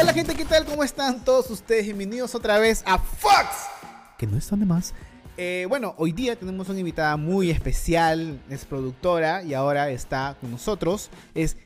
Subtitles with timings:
[0.00, 0.64] Hola gente, ¿qué tal?
[0.64, 1.84] ¿Cómo están todos ustedes?
[1.86, 3.48] Bienvenidos otra vez a Fox,
[4.16, 4.94] que no es donde más.
[5.36, 10.52] Eh, bueno, hoy día tenemos una invitada muy especial, es productora y ahora está con
[10.52, 11.10] nosotros.
[11.34, 11.56] Es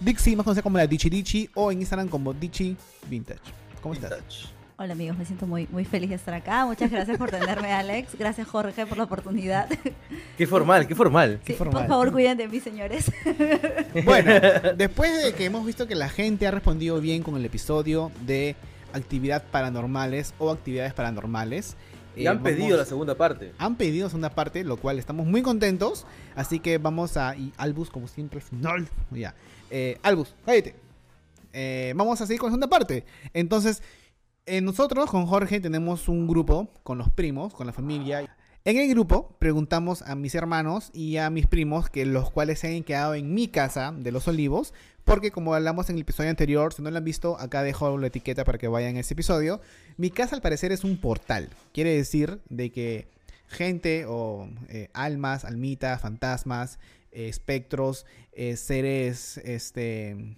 [0.00, 2.76] Dixie, más conocida como la Dichi Dichi o en Instagram como Dichi
[3.08, 3.38] Vintage.
[3.80, 4.55] ¿Cómo estás?
[4.78, 6.66] Hola amigos, me siento muy, muy feliz de estar acá.
[6.66, 8.14] Muchas gracias por tenerme, Alex.
[8.18, 9.68] Gracias Jorge por la oportunidad.
[10.36, 11.38] Qué formal, qué formal.
[11.38, 11.84] Sí, Qué formal.
[11.84, 13.10] Por favor, cuiden de mí, señores.
[14.04, 14.32] Bueno,
[14.76, 18.54] después de que hemos visto que la gente ha respondido bien con el episodio de
[18.92, 21.74] actividad paranormales o actividades paranormales.
[22.14, 23.52] Y eh, han pedido vamos- la segunda parte.
[23.56, 26.06] Han pedido segunda parte, lo cual estamos muy contentos.
[26.34, 27.34] Así que vamos a.
[27.34, 28.88] Y Albus, como siempre, al final.
[29.10, 29.34] Ya.
[29.70, 30.74] Eh, Albus, cállate.
[31.54, 33.04] Eh, vamos a seguir con la segunda parte.
[33.32, 33.82] Entonces,
[34.46, 38.28] eh, nosotros con Jorge tenemos un grupo con los primos, con la familia.
[38.64, 42.74] En el grupo preguntamos a mis hermanos y a mis primos, que los cuales se
[42.74, 46.72] han quedado en mi casa de los olivos, porque como hablamos en el episodio anterior,
[46.72, 49.60] si no lo han visto, acá dejo la etiqueta para que vayan a ese episodio.
[49.96, 51.48] Mi casa al parecer es un portal.
[51.72, 53.08] Quiere decir de que
[53.48, 56.78] gente o eh, almas, almitas, fantasmas,
[57.12, 60.36] eh, espectros, eh, seres este,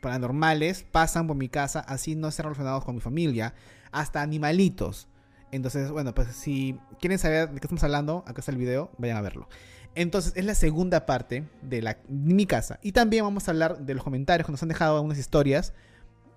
[0.00, 3.54] paranormales pasan por mi casa, así no estén relacionados con mi familia,
[3.92, 5.08] hasta animalitos.
[5.52, 9.16] Entonces, bueno, pues si quieren saber de qué estamos hablando, acá está el video, vayan
[9.16, 9.48] a verlo.
[9.94, 12.78] Entonces, es la segunda parte de, la, mi casa.
[12.82, 15.72] Y también vamos a hablar de los comentarios que nos han dejado algunas historias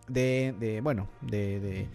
[0.08, 1.88] de, de bueno, de, de,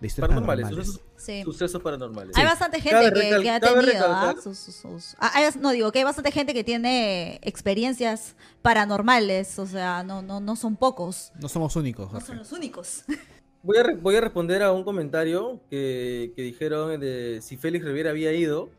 [0.00, 0.86] Paranormales, paranormales.
[0.86, 1.42] sucesos, Sí.
[1.42, 2.36] sucesos paranormales.
[2.36, 4.34] Hay bastante gente Cabe que, recal- que ha tenido, ¿ah?
[4.42, 9.58] Sus- sus- sus- Ah, hay no, digo que hay bastante gente que tiene experiencias paranormales,
[9.58, 11.32] o sea, no, no, no son pocos.
[11.40, 12.26] No somos únicos, No Jorge.
[12.26, 13.04] son los únicos.
[13.64, 17.84] Voy a, re- voy a responder a un comentario que, que dijeron de si Félix
[17.84, 18.70] Rivera había ido.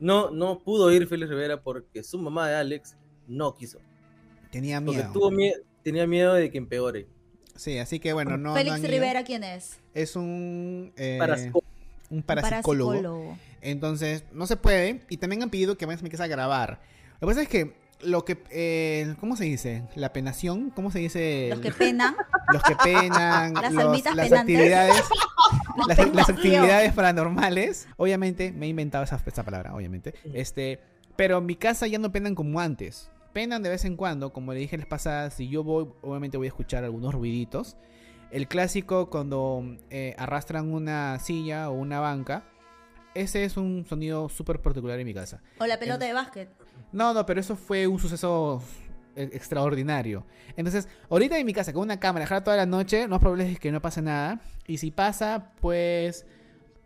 [0.00, 2.96] No, no pudo ir Félix Rivera porque su mamá de Alex
[3.28, 3.78] no quiso.
[4.50, 5.12] Tenía Porque miedo.
[5.12, 7.06] tuvo mie- tenía miedo de que empeore.
[7.56, 8.50] Sí, así que bueno, no.
[8.50, 8.88] no Félix ido.
[8.88, 9.78] Rivera, ¿quién es?
[9.94, 11.18] es un, eh,
[12.10, 12.90] un parapsicólogo.
[12.92, 13.38] Parapsicólogo.
[13.60, 15.02] Entonces, no se puede.
[15.08, 16.80] Y también han pedido que mi casa a grabar.
[17.20, 18.42] Lo que pasa es que lo que.
[18.50, 19.84] eh, ¿Cómo se dice?
[19.94, 20.70] La penación.
[20.70, 21.48] ¿Cómo se dice?
[21.50, 22.16] Los que penan.
[22.52, 23.54] Los que penan.
[23.62, 24.56] Las los- almitas las penantes.
[24.56, 25.04] actividades.
[25.86, 27.86] La las, las actividades paranormales.
[27.96, 30.14] Obviamente, me he inventado esa, esa palabra, obviamente.
[30.34, 30.80] Este.
[31.14, 33.10] Pero en mi casa ya no penan como antes.
[33.32, 36.46] Penan de vez en cuando, como le dije les pasada, si yo voy, obviamente voy
[36.46, 37.76] a escuchar algunos ruiditos.
[38.30, 42.44] El clásico cuando eh, arrastran una silla o una banca.
[43.14, 45.42] Ese es un sonido súper particular en mi casa.
[45.58, 46.48] O la pelota de básquet.
[46.92, 48.62] No, no, pero eso fue un suceso
[49.16, 50.24] e- extraordinario.
[50.56, 53.58] Entonces, ahorita en mi casa con una cámara dejar toda la noche, más probable es
[53.58, 54.40] que no pase nada.
[54.66, 56.26] Y si pasa, pues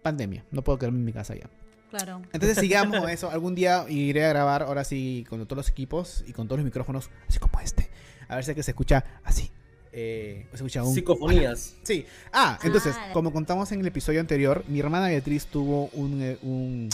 [0.03, 0.45] pandemia.
[0.51, 1.49] No puedo quedarme en mi casa ya.
[1.97, 2.23] Claro.
[2.33, 3.31] Entonces sigamos con eso.
[3.31, 6.65] Algún día iré a grabar, ahora sí, con todos los equipos y con todos los
[6.65, 7.89] micrófonos, así como este.
[8.29, 9.51] A ver si es que se escucha así.
[9.93, 10.95] Eh, se escucha un...
[10.95, 11.75] Psicofonías.
[11.83, 12.05] Sí.
[12.33, 16.39] Ah, entonces, Ah, como contamos en el episodio anterior, mi hermana Beatriz tuvo un, eh,
[16.43, 16.91] un-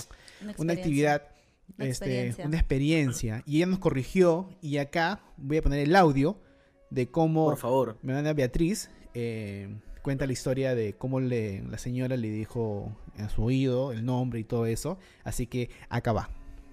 [0.58, 1.22] Una, actividad,
[1.78, 2.46] Una este, experiencia.
[2.46, 4.48] una experiencia, y ella nos corrigió.
[4.60, 6.36] Y acá voy a poner el audio
[6.90, 7.98] de cómo Por favor.
[8.02, 9.68] mi hermana Beatriz eh,
[10.02, 14.40] cuenta la historia de cómo le, la señora le dijo a su oído el nombre
[14.40, 14.98] y todo eso.
[15.24, 16.28] Así que acá va.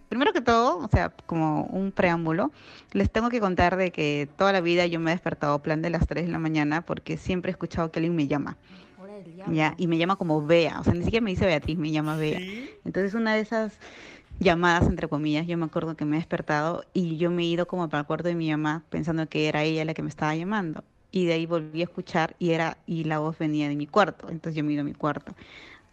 [0.09, 2.51] Primero que todo, o sea, como un preámbulo,
[2.93, 5.83] les tengo que contar de que toda la vida yo me he despertado a plan
[5.83, 8.57] de las 3 de la mañana porque siempre he escuchado que alguien me llama.
[9.51, 9.75] ¿ya?
[9.77, 12.39] Y me llama como Bea, o sea, ni siquiera me dice Beatriz, me llama Bea.
[12.85, 13.77] Entonces una de esas
[14.39, 17.67] llamadas, entre comillas, yo me acuerdo que me he despertado y yo me he ido
[17.67, 20.35] como para el cuarto de mi mamá pensando que era ella la que me estaba
[20.35, 20.83] llamando.
[21.11, 24.29] Y de ahí volví a escuchar y era y la voz venía de mi cuarto,
[24.29, 25.33] entonces yo a mi cuarto.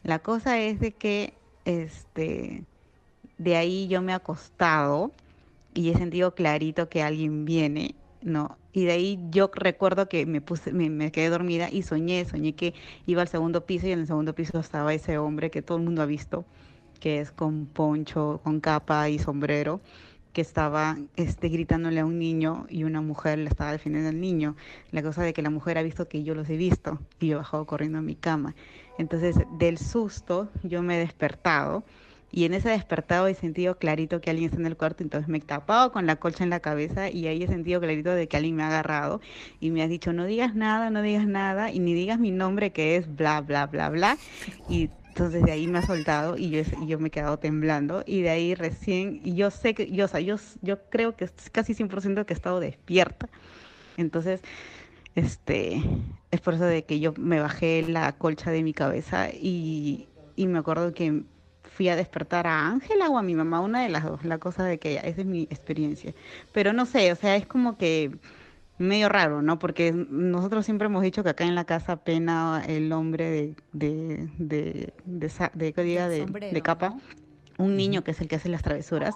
[0.02, 1.34] La cosa es de que
[1.64, 2.64] este
[3.38, 5.12] de ahí yo me he acostado
[5.74, 8.56] y he sentido clarito que alguien viene, ¿no?
[8.72, 12.54] Y de ahí yo recuerdo que me puse, me, me quedé dormida y soñé, soñé
[12.54, 12.74] que
[13.06, 15.84] iba al segundo piso y en el segundo piso estaba ese hombre que todo el
[15.84, 16.44] mundo ha visto,
[17.00, 19.80] que es con poncho, con capa y sombrero,
[20.36, 24.54] que estaba este, gritándole a un niño y una mujer le estaba defendiendo al niño.
[24.90, 27.36] La cosa de que la mujer ha visto que yo los he visto y yo
[27.36, 28.54] he bajado corriendo a mi cama.
[28.98, 31.84] Entonces, del susto, yo me he despertado
[32.30, 35.38] y en ese despertado he sentido clarito que alguien está en el cuarto, entonces me
[35.38, 38.36] he tapado con la colcha en la cabeza y ahí he sentido clarito de que
[38.36, 39.22] alguien me ha agarrado
[39.58, 42.72] y me ha dicho, no digas nada, no digas nada y ni digas mi nombre
[42.72, 44.18] que es bla, bla, bla, bla.
[44.68, 48.04] Y entonces de ahí me ha soltado y yo, y yo me he quedado temblando
[48.04, 51.24] y de ahí recién, y yo sé que, yo, o sea, yo, yo creo que
[51.24, 53.30] es casi 100% que he estado despierta.
[53.96, 54.42] Entonces,
[55.14, 55.82] este,
[56.30, 60.48] es por eso de que yo me bajé la colcha de mi cabeza y, y
[60.48, 61.22] me acuerdo que
[61.62, 64.64] fui a despertar a Ángela o a mi mamá, una de las dos, la cosa
[64.64, 66.12] de que esa es mi experiencia.
[66.52, 68.18] Pero no sé, o sea, es como que
[68.78, 69.58] medio raro, ¿no?
[69.58, 74.28] Porque nosotros siempre hemos dicho que acá en la casa pena el hombre de, de,
[74.38, 76.08] de, de, de, ¿qué diga?
[76.08, 77.00] De, sombrero, de capa, ¿no?
[77.58, 79.14] un niño que es el que hace las travesuras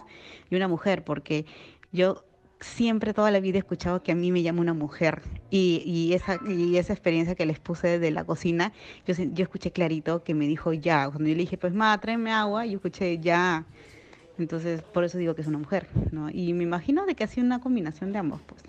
[0.48, 1.44] y una mujer, porque
[1.92, 2.24] yo
[2.60, 6.12] siempre toda la vida he escuchado que a mí me llama una mujer y, y
[6.12, 8.72] esa, y esa experiencia que les puse de la cocina,
[9.06, 12.32] yo, yo escuché clarito que me dijo ya, cuando yo le dije pues ma, tráeme
[12.32, 13.64] agua, yo escuché ya,
[14.38, 16.30] entonces por eso digo que es una mujer, ¿no?
[16.30, 18.62] Y me imagino de que ha sido una combinación de ambos, pues.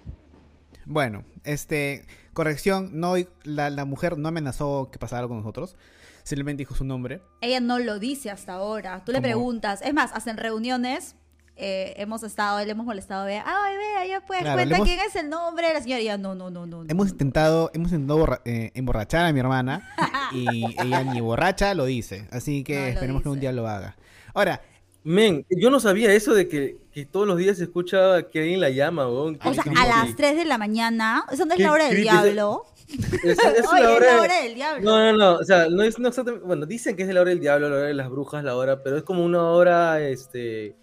[0.86, 3.13] Bueno, este, corrección, no,
[3.44, 5.75] la, la mujer no amenazó que pasara algo con nosotros,
[6.24, 7.22] simplemente dijo su nombre.
[7.42, 9.04] Ella no lo dice hasta ahora.
[9.06, 9.24] Tú le ¿Cómo?
[9.28, 9.81] preguntas.
[9.83, 11.16] Es más, hacen reuniones.
[11.63, 13.44] eh, hemos estado, le hemos molestado a Bea.
[13.45, 16.00] Ay, Bea, ya pues, Claro, cuenta le hemos- quién es el nombre de la señora.
[16.00, 16.84] Y ella, no, no, no, no.
[16.84, 17.12] no, Hemos no".
[17.12, 19.88] intentado, hemos intentado borra- eh, emborrachar a mi hermana
[20.34, 23.95] y ella ni borracha lo dice, así que No esperemos que un día lo haga.
[24.34, 24.62] Ahora,
[25.03, 28.59] Men, yo no sabía eso de que, que todos los días se escucha que alguien
[28.59, 29.39] la llama, weón.
[29.44, 30.13] O sea, a las creepy.
[30.15, 31.25] 3 de la mañana.
[31.31, 32.65] Eso no es la hora del diablo.
[32.88, 33.38] Es, es
[33.71, 34.83] Oye, la es hora la de- hora del diablo.
[34.83, 37.21] No, no, no, o sea, no es no exactamente, bueno, dicen que es de la
[37.21, 40.00] hora del diablo, la hora de las brujas, la hora, pero es como una hora,
[40.01, 40.75] este,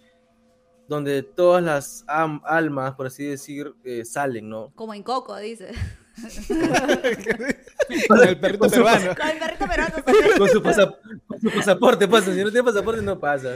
[0.89, 4.71] donde todas las am- almas, por así decir, eh, salen, ¿no?
[4.75, 5.71] Como en Coco, dice.
[8.07, 9.15] con el perrito peruano.
[9.15, 9.95] Con el perrito peruano.
[10.37, 13.55] con su pasaporte pasa, si no tiene pasaporte no pasa.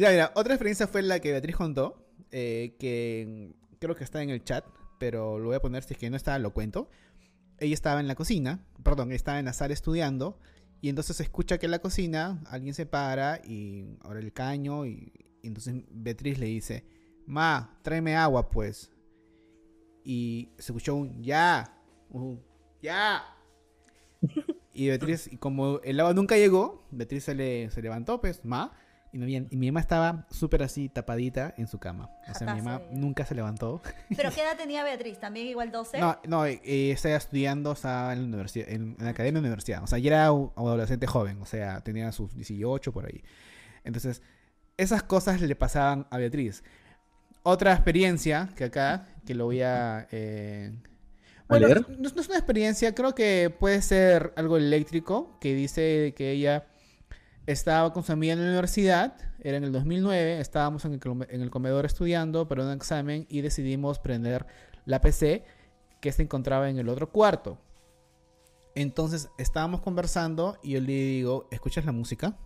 [0.00, 4.30] Ya, mira, otra experiencia fue la que Beatriz contó, eh, que creo que está en
[4.30, 4.64] el chat,
[4.98, 6.88] pero lo voy a poner si es que no está, lo cuento.
[7.58, 10.38] Ella estaba en la cocina, perdón, estaba en la sala estudiando,
[10.80, 14.86] y entonces se escucha que en la cocina alguien se para y abre el caño,
[14.86, 15.12] y,
[15.42, 16.86] y entonces Beatriz le dice,
[17.26, 18.90] Ma, tráeme agua pues.
[20.02, 22.42] Y se escuchó un ya, un
[22.80, 23.22] ya.
[24.72, 28.72] Y Beatriz, y como el agua nunca llegó, Beatriz se, le, se levantó, pues, ma,
[29.12, 32.10] y, no había- y mi mamá estaba súper así tapadita en su cama.
[32.30, 33.82] O sea, mi mamá nunca se levantó.
[34.16, 35.18] Pero ¿qué edad tenía Beatriz?
[35.18, 35.98] ¿También igual 12?
[35.98, 36.60] No, no, eh,
[36.90, 39.82] estaba estudiando, estaba en la universidad, en, en la academia de la universidad.
[39.82, 43.22] O sea, ya era un adolescente joven, o sea, tenía sus 18 por ahí.
[43.84, 44.22] Entonces,
[44.76, 46.62] esas cosas le pasaban a Beatriz.
[47.42, 50.06] Otra experiencia que acá, que lo voy a...
[50.12, 50.72] eh,
[51.48, 51.80] ¿A Bueno, leer?
[51.98, 56.66] no, no es una experiencia, creo que puede ser algo eléctrico, que dice que ella
[57.50, 61.40] estaba con su amiga en la universidad, era en el 2009, estábamos en el, en
[61.40, 64.46] el comedor estudiando para un examen y decidimos prender
[64.84, 65.44] la PC
[66.00, 67.58] que se encontraba en el otro cuarto.
[68.74, 72.38] Entonces estábamos conversando y yo le digo, ¿escuchas la música?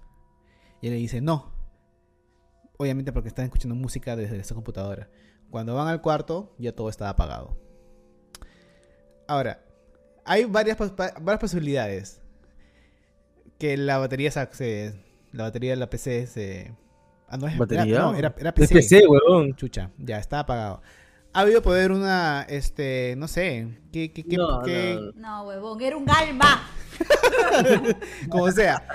[0.80, 1.52] Y él le dice, no.
[2.76, 5.08] Obviamente porque están escuchando música desde esa computadora.
[5.50, 7.56] Cuando van al cuarto, ya todo estaba apagado.
[9.28, 9.64] Ahora,
[10.24, 12.23] hay varias, varias posibilidades.
[13.58, 14.94] Que la batería se,
[15.32, 16.72] la batería de la PC se...
[17.28, 17.84] Ah, no, es, ¿Batería?
[17.84, 18.74] Era, no, era, era Es PC.
[18.74, 19.54] PC, huevón.
[19.56, 20.82] Chucha, ya está apagado.
[21.32, 25.12] Ha habido poder una, este, no sé, que, que, que- No, no, no.
[25.16, 26.68] No, huevón, era un alma.
[28.28, 28.86] como sea.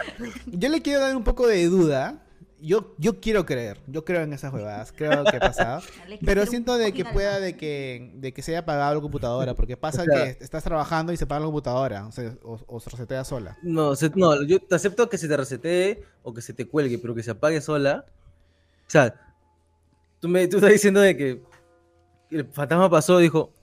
[0.45, 2.21] Yo le quiero dar un poco de duda.
[2.61, 5.81] Yo, yo quiero creer, yo creo en esas huevadas, creo que ha pasado.
[6.25, 9.77] Pero siento de que pueda de que, de que se haya apagado la computadora, porque
[9.77, 12.79] pasa O sea- que estás trabajando y se apaga la computadora, o, sea, o, o
[12.79, 13.57] se resetea sola.
[13.63, 16.97] No, se- no, yo te acepto que se te resetee o que se te cuelgue,
[16.99, 18.05] pero que se apague sola.
[18.87, 19.15] O sea,
[20.19, 21.41] tú me tú estás diciendo de que
[22.31, 23.53] el fantasma pasó y dijo,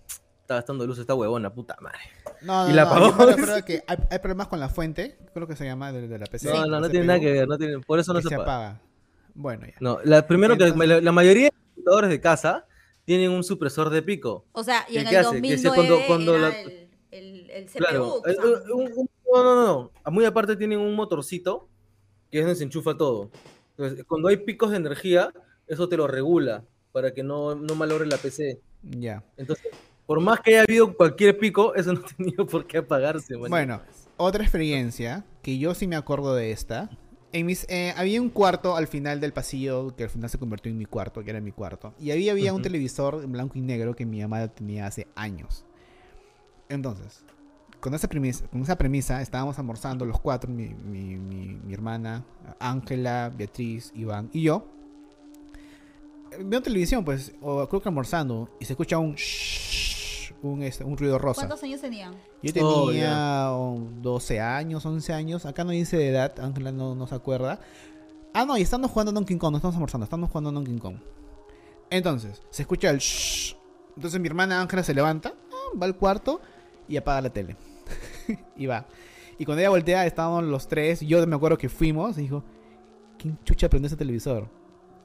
[0.41, 1.99] está gastando luz esta huevona, puta madre.
[2.43, 3.37] No, no, Y la no, apagó.
[3.37, 6.27] yo que hay, hay problemas con la fuente, creo que se llama de, de la
[6.27, 6.49] PC.
[6.49, 8.69] No, no, no tiene nada que ver, no tiene, por eso no se se apaga.
[8.71, 8.81] apaga.
[9.37, 9.75] Bueno, ya.
[9.81, 12.67] No, la, primero que la, la mayoría de los computadores de casa
[13.05, 14.45] tienen un supresor de pico.
[14.53, 15.19] O sea, y ¿Qué- en el hace?
[15.19, 17.79] Que 2009 se cuando- cuando era la- el, el, el CPU.
[17.79, 18.23] Claro.
[18.75, 20.11] un- un- no, no, no, no.
[20.11, 21.69] Muy aparte tienen un motorcito
[22.31, 23.31] que es donde se enchufa todo.
[23.77, 25.33] Entonces, cuando hay picos de energía,
[25.67, 28.61] eso te lo regula para que no, no malogre la PC.
[28.83, 29.23] Ya.
[29.37, 29.67] Entonces,
[30.07, 33.37] por más que haya habido cualquier pico, eso no ha tenido por qué apagarse.
[33.37, 33.83] Bueno,
[34.17, 36.89] otra experiencia que yo sí me acuerdo de esta.
[37.37, 40.73] En mis, eh, había un cuarto al final del pasillo que al final se convirtió
[40.73, 41.93] en mi cuarto, que era mi cuarto.
[42.01, 45.67] Y ahí había un televisor en blanco y negro que mi mamá tenía hace años.
[46.71, 47.25] Entonces,
[47.79, 52.25] con esa premisa, con esa premisa estábamos almorzando los cuatro, mi, mi- mi- mi hermana,
[52.59, 54.67] Ángela, Beatriz, Iván y yo.
[56.33, 59.86] Eh, Veo televisión, pues, o creo que almorzando, y se escucha un shhh,
[60.43, 61.41] un, este, un ruido rosa.
[61.43, 62.15] ¿Cuántos años tenían?
[62.43, 65.47] Yo Oh, tenía um, 12 años, 11 años.
[65.47, 67.61] Acá no dice de edad, Ángela no, no se acuerda.
[68.35, 70.97] Ah, no, y estamos jugando Donkey Kong, no estamos almorzando, estamos jugando Donkey Kong.
[71.91, 73.57] Entonces, se escucha el shhh.
[73.97, 76.41] Entonces mi hermana Ángela se levanta, ah, va al cuarto
[76.89, 77.57] y apaga la tele.
[78.57, 78.87] y va.
[79.39, 81.01] Y cuando ella voltea, estábamos los tres.
[81.01, 82.45] Yo me acuerdo que fuimos y dijo:
[83.19, 84.49] ¿Quién chucha prendió ese televisor?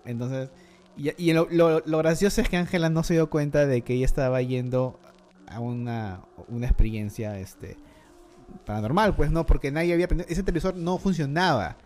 [0.06, 0.50] Entonces,
[0.98, 3.94] y, y lo, lo- lo gracioso es que Ángela no se dio cuenta de que
[3.94, 5.00] ella estaba yendo
[5.52, 7.78] a una, una experiencia este,
[8.66, 10.30] paranormal, pues no, porque nadie había aprendido.
[10.30, 11.78] Ese televisor no funcionaba.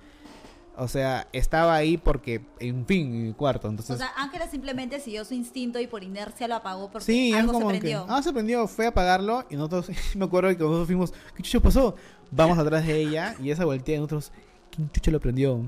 [0.78, 3.70] O sea, estaba ahí porque, en fin, en el cuarto.
[3.70, 7.32] Entonces, O sea, Ángela simplemente siguió su instinto y por inercia lo apagó porque sí,
[7.34, 7.80] algo como se que.
[7.80, 8.06] prendió.
[8.10, 11.62] Ah, se prendió, fue a apagarlo y nosotros, me acuerdo que nosotros fuimos, ¿qué chucho
[11.62, 11.96] pasó?
[12.30, 14.34] Vamos atrás de ella y esa voltea y nosotros,
[14.70, 15.62] ¿quién chucho lo prendió?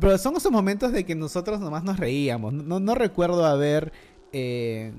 [0.00, 2.52] Pero son esos momentos de que nosotros nomás nos reíamos.
[2.52, 3.92] No, no recuerdo haber.
[4.32, 4.92] eh,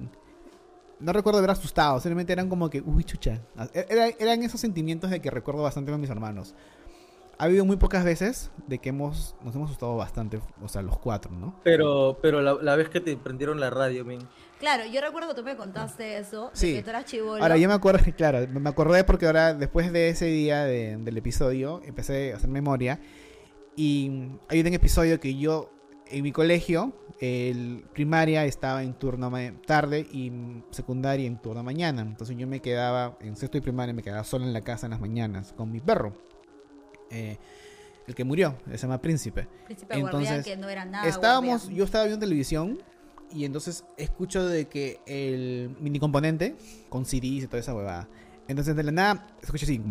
[1.00, 2.00] no recuerdo haber asustado.
[2.00, 3.42] Simplemente eran como que, uy, chucha.
[3.74, 6.56] Era- eran esos sentimientos de que recuerdo bastante con mis hermanos.
[7.40, 10.40] Ha habido muy pocas veces de que hemos, nos hemos asustado bastante.
[10.60, 11.60] O sea, los cuatro, ¿no?
[11.64, 14.20] Pero, pero la, la vez que te prendieron la radio, men.
[14.60, 16.74] Claro, yo recuerdo que tú me contaste eso, de Sí.
[16.74, 17.40] que tú eras chivolo.
[17.44, 21.16] Ahora yo me acuerdo, claro, me acordé porque ahora después de ese día de- del
[21.18, 23.00] episodio empecé a hacer memoria
[23.76, 25.70] y hay un episodio que yo
[26.12, 29.32] en mi colegio, el primaria estaba en turno
[29.66, 30.32] tarde y
[30.72, 34.46] secundaria en turno mañana, entonces yo me quedaba en sexto y primaria me quedaba solo
[34.46, 36.14] en la casa en las mañanas con mi perro,
[37.10, 37.38] eh,
[38.08, 39.48] el que murió, se llama Príncipe.
[39.66, 41.08] Príncipe Entonces, que no era nada.
[41.08, 41.78] Estábamos, guardián.
[41.78, 42.80] yo estaba viendo televisión
[43.34, 46.56] y entonces escucho de que el mini componente
[46.90, 48.08] con CDs y toda esa huevada.
[48.48, 49.82] Entonces de la nada escucho así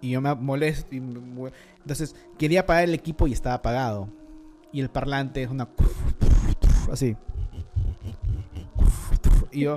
[0.00, 4.08] y yo me molesto y me entonces quería apagar el equipo y estaba apagado.
[4.72, 5.68] Y el parlante es una
[6.90, 7.16] así.
[9.52, 9.74] Y yo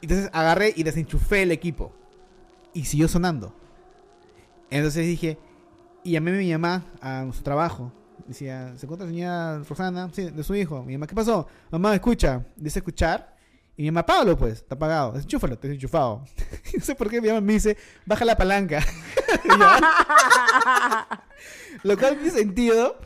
[0.00, 1.92] entonces agarré y desenchufé el equipo
[2.72, 3.54] y siguió sonando.
[4.70, 5.38] Entonces dije,
[6.02, 7.92] y llamé a mi mamá a su trabajo.
[8.26, 10.08] Decía, ¿se encuentra señora Rosana?
[10.12, 10.82] Sí, de su hijo.
[10.82, 11.46] Mi mamá, ¿qué pasó?
[11.70, 12.44] Mamá, escucha.
[12.56, 13.33] Dice escuchar.
[13.76, 15.12] Y mi mamá, Pablo, pues, está apagado.
[15.12, 16.24] Desenchúfalo, está desenchufado.
[16.78, 17.76] no sé por qué mi mamá me dice,
[18.06, 18.84] baja la palanca.
[21.82, 22.96] Lo cual tiene sentido.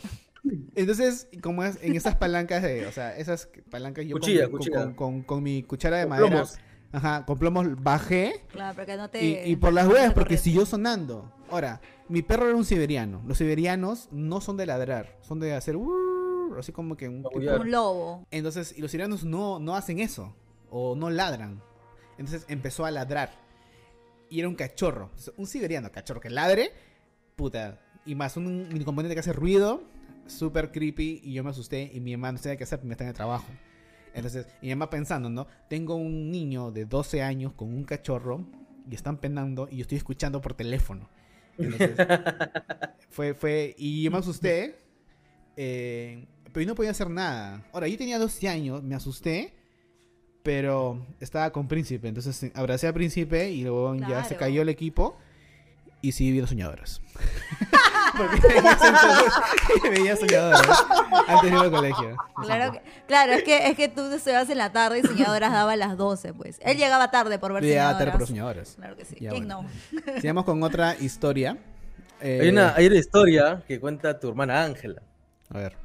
[0.75, 4.53] Entonces, como es en esas palancas de, o sea, esas palancas yo con- Cuchilla, con,
[4.59, 4.83] cuchilla.
[4.85, 6.59] con- con- con mi cuchara de Con madera, plomos.
[6.93, 9.25] ajá, con plomos bajé Claro, porque no te.
[9.25, 10.45] y, y por las no huevas, porque corriente.
[10.45, 11.33] siguió sonando.
[11.51, 13.23] Ahora, mi perro era un siberiano.
[13.27, 17.39] Los siberianos no son de ladrar, son de hacer "Urr", así como que un tipo-.
[17.61, 18.27] Un lobo.
[18.31, 20.35] Entonces, y los siberianos no, no hacen eso.
[20.71, 21.63] O no ladran.
[22.19, 23.31] Entonces empezó a ladrar.
[24.31, 25.11] Y era un cachorro.
[25.37, 26.73] Un siberiano, cachorro que ladre,
[27.37, 27.81] puta.
[28.05, 29.83] Y más un mini componente que hace ruido,
[30.27, 31.21] súper creepy.
[31.25, 31.91] Y yo me asusté.
[31.95, 33.47] Y mi mamá no sabía qué hacer, me está en el trabajo.
[34.15, 35.47] Entonces, y mi mamá pensando, ¿no?
[35.69, 38.45] Tengo un niño de 12 años con un cachorro.
[38.91, 39.69] Y están penando.
[39.71, 41.09] Y yo estoy escuchando por teléfono.
[41.59, 41.97] Entonces,
[43.11, 43.75] fue, fue.
[43.79, 44.79] Y yo me asusté.
[45.57, 47.63] eh, pero yo no podía hacer nada.
[47.73, 49.55] Ahora, yo tenía 12 años, me asusté.
[50.43, 52.09] Pero estaba con Príncipe.
[52.09, 55.17] Entonces eh, abracé a Príncipe y luego ya se cayó el equipo.
[56.01, 57.01] Y sí vi los soñadoras.
[58.17, 59.33] Porque en ese entonces
[59.91, 60.87] veía soñadoras
[61.27, 62.17] antes de ir al colegio.
[62.43, 65.53] Claro, que- claro es, que, es que tú te vas en la tarde y Soñadoras
[65.53, 66.59] daba a las 12, pues.
[66.63, 68.07] Él llegaba tarde por ver Llegaba Soñadoras.
[68.13, 68.75] tarde por soñadoras.
[68.77, 69.17] Claro que sí.
[69.21, 69.69] Ya, ¿Quién bueno.
[70.07, 70.13] no?
[70.21, 71.59] Sigamos con otra historia.
[72.21, 75.03] Eh, Hay una, hay una historia que cuenta tu hermana Ángela.
[75.51, 75.77] A ver.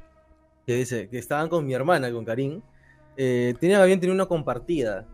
[0.66, 2.62] que dice que estaban con mi hermana, con Karim.
[3.16, 5.06] Eh, tenían, habían tenido una compartida.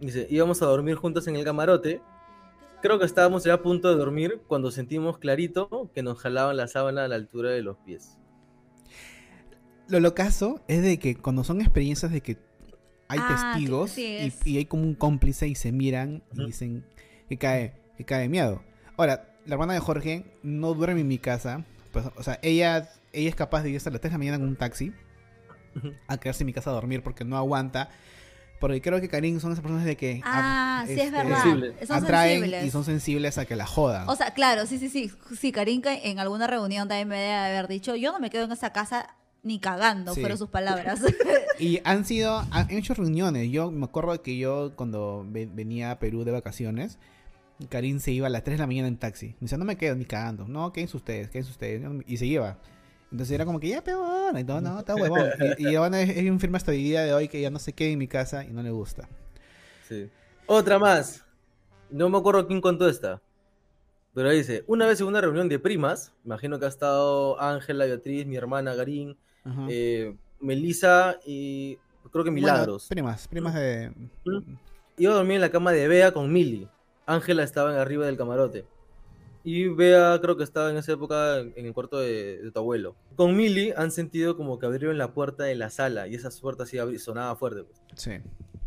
[0.00, 2.00] Dice, íbamos a dormir juntos en el camarote.
[2.82, 6.68] Creo que estábamos ya a punto de dormir cuando sentimos clarito que nos jalaban la
[6.68, 8.16] sábana a la altura de los pies.
[9.88, 12.36] Lo locazo es de que cuando son experiencias de que
[13.08, 16.84] hay Ah, testigos sí, y, hay como un cómplice y se miran y dicen
[17.28, 18.62] que cae, que cae miedo.
[18.96, 21.64] Ahora, la hermana de Jorge no duerme en mi casa.
[21.90, 24.36] Pues, o sea, ella, ella es capaz de irse a las 3 de la mañana
[24.36, 24.92] en un taxi.
[26.06, 27.88] A quedarse en mi casa a dormir porque no aguanta.
[28.60, 31.42] Porque creo que Karim son esas personas de que Ah, ah, sí, es este, verdad.
[31.42, 31.86] Sensible.
[31.86, 32.64] Son atraen sensibles.
[32.66, 34.08] y son sensibles a que la jodan.
[34.08, 35.12] O sea, claro, sí, sí, sí.
[35.38, 38.52] Sí, Karinka en alguna reunión también me debe haber dicho, yo no me quedo en
[38.52, 40.20] esa casa ni cagando, Sí.
[40.20, 41.00] fueron sus palabras.
[41.60, 43.50] Y han sido, han hecho reuniones.
[43.50, 46.98] Yo me acuerdo que yo cuando ve- venía a Perú de vacaciones,
[47.68, 49.28] Karim se iba a las 3 de la mañana en taxi.
[49.40, 50.46] Me decía, no me quedo ni cagando.
[50.46, 51.82] No, quédense ustedes, quédense ustedes.
[52.06, 52.58] Y se iba.
[53.10, 54.38] Entonces era como que ya peor.
[54.38, 55.30] Y no, no, está huevón.
[55.58, 57.58] Y, y ahora es, es un firme hasta el día de hoy que ya no
[57.58, 59.08] se quede en mi casa y no le gusta.
[59.88, 60.10] Sí.
[60.46, 61.24] Otra más.
[61.90, 63.22] No me acuerdo quién contó esta.
[64.14, 68.26] Pero dice, una vez en una reunión de primas, imagino que ha estado Ángela, Beatriz,
[68.26, 69.16] mi hermana Garín,
[69.68, 71.78] eh, Melissa y
[72.10, 72.88] creo que Milagros.
[72.88, 73.92] Bueno, primas, primas de...
[74.96, 76.68] Iba a dormir en la cama de Bea con Milly.
[77.06, 78.66] Ángela estaba arriba del camarote.
[79.50, 82.96] Y Bea creo que estaba en esa época en el cuarto de, de tu abuelo.
[83.16, 86.64] Con Milly han sentido como que abrieron la puerta de la sala y esa puerta
[86.64, 87.64] abri- sonaba fuerte.
[87.64, 87.80] pues.
[87.94, 88.10] Sí.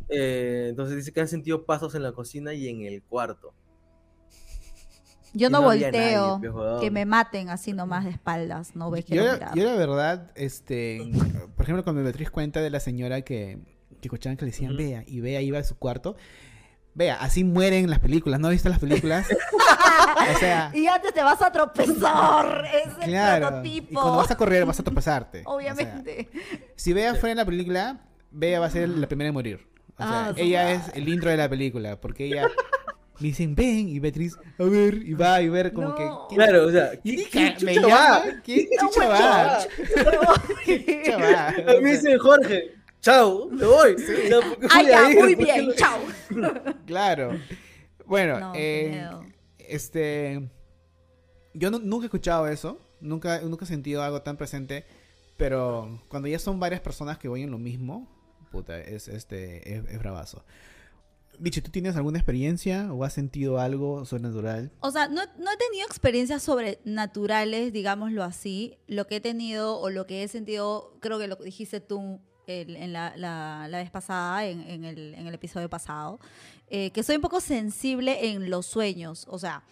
[0.09, 3.53] Eh, entonces dice que han sentido pasos en la cocina y en el cuarto.
[5.33, 9.15] Yo no, volteo, nadie, pues, que me maten así nomás de espaldas, no ves que
[9.15, 10.99] Yo, no la- yo la verdad, este,
[11.55, 13.59] por ejemplo, cuando Beatriz cuenta de la señora que
[14.01, 16.15] que escuchaban que le decían Bea, y Bea iba a su cuarto.
[16.93, 19.25] Vea, así mueren las películas, ¿no has visto las películas?
[20.35, 22.65] o sea, Y antes te vas a tropezar.
[22.65, 23.45] Es el claro.
[23.45, 23.49] Y
[23.81, 24.01] prototipo.
[24.01, 25.39] cuando vas a correr vas a tropezarte.
[25.45, 26.29] O sea, Obviamente.
[26.75, 29.67] si Bea fuera en la película, Bea va a ser la primera en morir.
[29.97, 32.49] O sea, Ah, ella es el intro de la película, porque ella
[33.19, 35.95] me dicen, ven, y Beatriz, a ver, y va, y ver como No.
[35.95, 36.09] que...
[36.29, 38.09] ¿quién- Claro, o sea, ¿quién ¿quién me chucha llama?
[38.19, 38.23] va?
[38.43, 39.59] ¿Quién No, chucha va?
[40.65, 41.47] ¿Quién chucha va?
[41.49, 43.95] A mí O sea, dice Jorge, chao, me voy.
[43.95, 45.17] ¿por qué Ah, ya, ir?
[45.19, 45.73] muy ¿Por qué bien, no?
[45.73, 45.99] chao.
[46.85, 47.31] Claro.
[48.05, 49.07] Bueno, No, eh,
[49.59, 50.49] este.
[51.53, 52.79] Yo nu- nunca he escuchado eso.
[52.99, 54.85] Nunca, nunca he sentido algo tan presente.
[55.37, 58.07] Pero cuando ya son varias personas que oyen lo mismo,
[58.51, 60.43] puta, es este, es, es bravazo.
[61.39, 64.71] Bicho, ¿tú tienes alguna experiencia o has sentido algo sobrenatural?
[64.81, 68.77] O sea, no, no he tenido experiencias sobrenaturales, digámoslo así.
[68.87, 72.19] Lo que he tenido o lo que he sentido, creo que lo que dijiste tú
[72.47, 76.19] en la, la- vez pasada, en, en el, en el episodio pasado,
[76.69, 79.25] eh, que soy un poco sensible en los sueños.
[79.29, 79.63] O sea,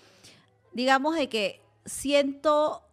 [0.74, 2.84] digamos de que siento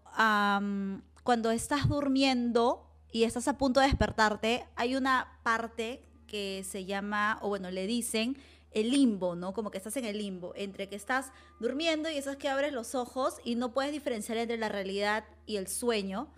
[1.23, 7.39] cuando estás durmiendo y estás a punto de despertarte, hay una parte que se llama,
[7.43, 8.37] o bueno, le dicen
[8.73, 9.53] el limbo, ¿no?
[9.55, 12.73] Como que estás en el limbo, entre que estás durmiendo y eso es que abres
[12.73, 16.29] los ojos y no puedes diferenciar entre la realidad y el sueño.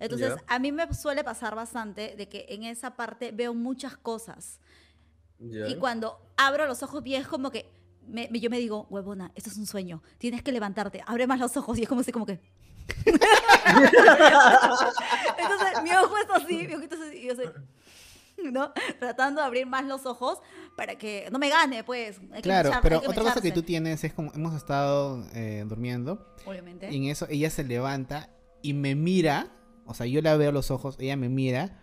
[0.00, 0.42] Entonces, Ya.
[0.46, 4.60] a mí me suele pasar bastante de que en esa parte veo muchas cosas.
[5.38, 5.68] Ya.
[5.68, 7.66] Y cuando abro los ojos bien es como que
[8.06, 10.02] me- me- yo me digo, huevona, esto es un sueño.
[10.18, 12.40] Tienes que levantarte, abre más los ojos y es como así como que...
[15.38, 17.46] Entonces mi ojo es así, mi ojito es así, y yo soy...
[18.52, 18.72] ¿no?
[19.00, 20.38] Tratando de abrir más los ojos
[20.76, 22.20] para que no me gane, pues.
[22.30, 24.54] Hay que Claro, mechar- pero hay que otra cosa que tú tienes es como hemos
[24.54, 26.88] estado eh, durmiendo Obviamente.
[26.90, 28.30] y en eso ella se levanta
[28.62, 29.48] y me mira,
[29.88, 31.78] o sea, yo la veo a los ojos, ella me mira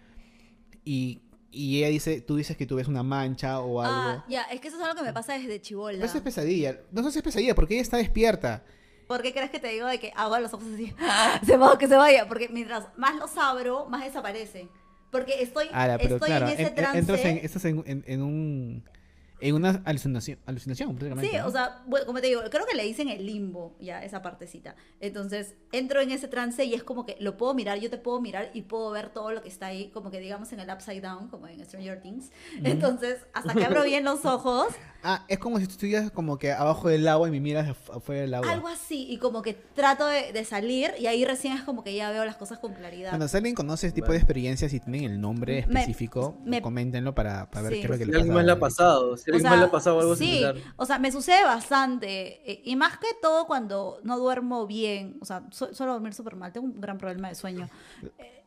[0.83, 1.21] y,
[1.51, 3.95] y ella dice, tú dices que tú ves una mancha o algo.
[4.21, 5.97] Ah, ya, es que eso es algo que me pasa desde chivola.
[5.97, 8.63] No eso es pesadilla, no eso es pesadilla porque ella está despierta.
[9.07, 10.93] ¿Por qué crees que te digo de que hago los ojos así?
[11.45, 12.27] Se va, que se vaya.
[12.27, 14.67] Porque mientras más los abro, más desaparecen.
[15.11, 16.97] Porque estoy, Ahora, pero estoy claro, en ese en- trance.
[16.97, 18.83] entras en, estás en un
[19.47, 21.29] en una alucinación, alucinación prácticamente.
[21.29, 21.47] Sí, ¿no?
[21.47, 24.75] o sea, bueno, como te digo, creo que le dicen el limbo, ya, esa partecita.
[24.99, 28.19] Entonces, entro en ese trance y es como que lo puedo mirar, yo te puedo
[28.19, 31.01] mirar y puedo ver todo lo que está ahí, como que digamos en el upside
[31.01, 32.31] down, como en Stranger Things.
[32.63, 34.67] Entonces, hasta que abro bien los ojos,
[35.07, 37.95] Ah, es como si tú estuvieras como que abajo del agua y me miras af-
[37.97, 38.51] afuera del agua.
[38.51, 41.93] algo así, y como que trato de, de salir y ahí recién es como que
[41.93, 43.09] ya veo las cosas con claridad.
[43.11, 46.59] Cuando si alguien conoce este tipo de experiencias y tienen el nombre Me- específico, me-
[46.61, 47.79] coméntenlo para, para ver Sí.
[47.81, 48.35] qué es lo que Si le alguien pasa.
[48.39, 50.55] más le ha pasado, si O alguien sea, más le ha pasado algo sí, similar.
[50.75, 52.51] o sea, me sucede bastante.
[52.51, 55.17] eh, Y más que todo cuando no duermo bien.
[55.21, 56.51] O sea, su- suelo dormir súper mal.
[56.51, 57.69] Tengo un gran problema de sueño.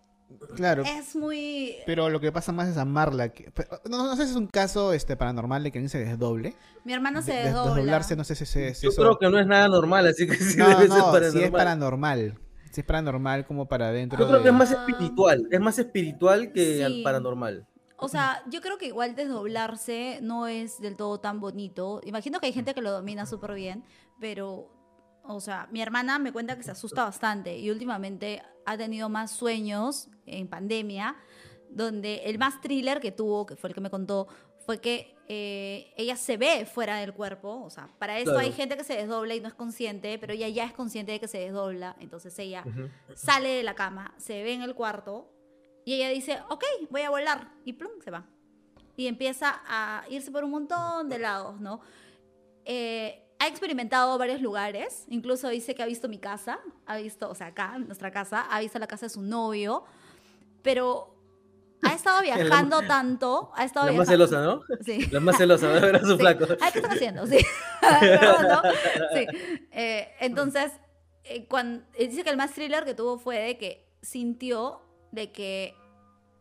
[0.57, 1.77] Claro, Es muy...
[1.87, 3.31] pero lo que pasa más es amarla.
[3.31, 5.99] que- pero- no, no sé si es un caso este paranormal de que alguien se
[6.05, 6.55] desdoble.
[6.85, 7.75] Mi hermana se De- de- desdobla.
[7.75, 9.01] desdoblarse, no sé si, si Yo eso...
[9.03, 11.33] creo que no es nada normal, así que sí No, debe ser no, paranormal.
[11.33, 12.39] si es paranormal.
[12.71, 16.53] Si es paranormal como para adentro Yo creo que es más espiritual, es más espiritual
[16.53, 16.83] que Sí.
[16.83, 17.67] al paranormal.
[17.97, 22.01] O sea, yo creo que igual desdoblarse no es del todo tan bonito.
[22.05, 23.83] Imagino que hay gente que lo domina súper bien,
[24.21, 24.69] pero,
[25.29, 29.31] o sea, mi hermana me cuenta que se asusta bastante y últimamente ha tenido más
[29.31, 31.17] sueños en pandemia,
[31.71, 34.27] donde el más thriller que tuvo, que fue el que me contó,
[34.65, 37.63] fue que eh, ella se ve fuera del cuerpo.
[37.63, 38.47] O sea, para eso Claro.
[38.47, 41.21] hay gente que se desdobla y no es consciente, pero ella ya es consciente de
[41.21, 41.97] que se desdobla.
[42.01, 42.65] Entonces ella
[43.15, 45.31] sale de la cama, se ve en el cuarto
[45.85, 47.53] y ella dice, ok, voy a volar.
[47.65, 48.27] Y plum, se va.
[48.97, 51.81] Y empieza a irse por un montón de lados, ¿no?
[52.65, 57.35] Eh, ha experimentado varios lugares, incluso dice que ha visto mi casa, ha visto, o
[57.35, 59.85] sea, acá, nuestra casa, ha visto la casa de su novio,
[60.63, 61.15] pero
[61.83, 64.63] ha estado viajando tanto, ha estado La más celosa, ¿no?
[64.85, 65.07] Sí.
[65.11, 66.19] La más celosa, ver a su Sí.
[66.19, 66.47] flaco.
[66.61, 67.27] Ay, ¿qué están haciendo?
[67.27, 67.39] Sí.
[67.81, 68.63] Perdón, ¿no?
[69.15, 69.27] Sí.
[69.71, 70.73] Eh, entonces,
[71.25, 74.81] eh, cuando, él dice que el más thriller que tuvo fue de que sintió
[75.13, 75.75] de que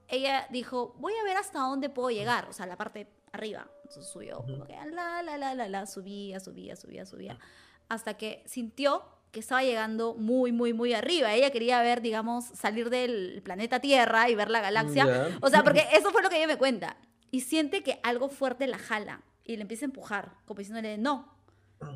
[0.08, 3.68] ella dijo, voy a ver hasta dónde puedo llegar, o sea, la parte arriba.
[3.88, 7.40] Entonces subió, como que la, la, la, la, la, subía, subía, subía, subía,
[7.88, 11.34] hasta que sintió que estaba llegando muy, muy, muy arriba.
[11.34, 15.06] Ella quería ver, digamos, salir del planeta Tierra y ver la galaxia.
[15.06, 15.38] Ya.
[15.42, 16.98] O sea, porque eso fue lo que ella me cuenta.
[17.32, 21.34] Y siente que algo fuerte la jala y le empieza a empujar, como diciéndole no.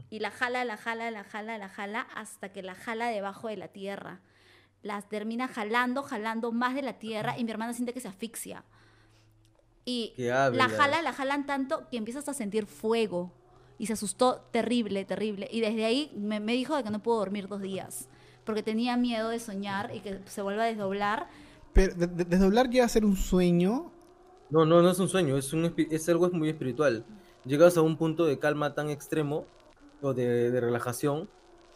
[0.10, 3.58] Y la jala, la jala, la jala, la jala, hasta que la jala debajo de
[3.58, 4.21] la tierra.
[4.82, 8.63] Las termina jalando, jalando más de la tierra y mi hermana siente que se asfixia.
[9.86, 13.32] Y la jala, la jalan tanto que empiezas a sentir fuego.
[13.80, 15.48] Y se asustó terrible, terrible.
[15.52, 18.08] Y desde ahí me, me dijo de que no puedo dormir dos días.
[18.46, 21.28] Porque tenía miedo de soñar y que se vuelva a desdoblar.
[21.74, 23.91] Pero de- de- desdoblar llega a ser un sueño
[24.52, 27.06] No, no, no es un sueño, es, un, es algo muy espiritual.
[27.46, 29.46] Llegas a un punto de calma tan extremo
[30.02, 31.30] o de, de relajación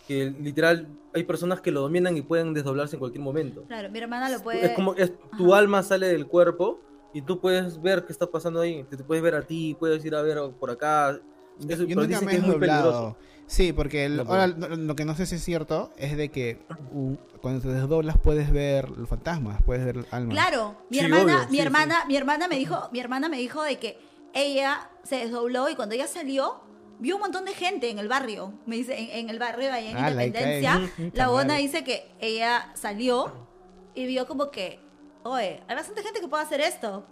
[0.07, 3.63] que literal hay personas que lo dominan y pueden desdoblarse en cualquier momento.
[3.63, 4.65] Claro, mi hermana lo puede.
[4.65, 5.59] Es como es, tu Ajá.
[5.59, 6.81] alma sale del cuerpo
[7.15, 8.83] y tú puedes ver qué está pasando ahí.
[8.83, 11.17] Te, puedes ver a ti, puedes ir a ver por acá.
[11.59, 13.15] Yo, Eso, yo pero nunca me que he es muy peligroso.
[13.47, 16.29] Sí, porque el- No, ahora lo, lo que no sé si es cierto es de
[16.29, 16.59] que
[16.91, 20.35] uh, cuando te desdoblas puedes ver los fantasmas, puedes ver almas.
[20.35, 23.37] Claro, mi Sí, hermana, obvio, mi sí, hermana, mi hermana me dijo, mi hermana me
[23.37, 23.97] dijo de que
[24.33, 26.59] ella se desdobló y cuando ella salió
[26.99, 28.51] vio un montón de gente en el barrio.
[28.65, 30.81] Me dice en, en el barrio ahí en Ah, la Independencia.
[31.13, 31.61] La buena madre.
[31.61, 33.47] dice que ella salió
[33.93, 34.79] y vio como que,
[35.25, 37.05] oye, hay bastante gente que puede hacer esto.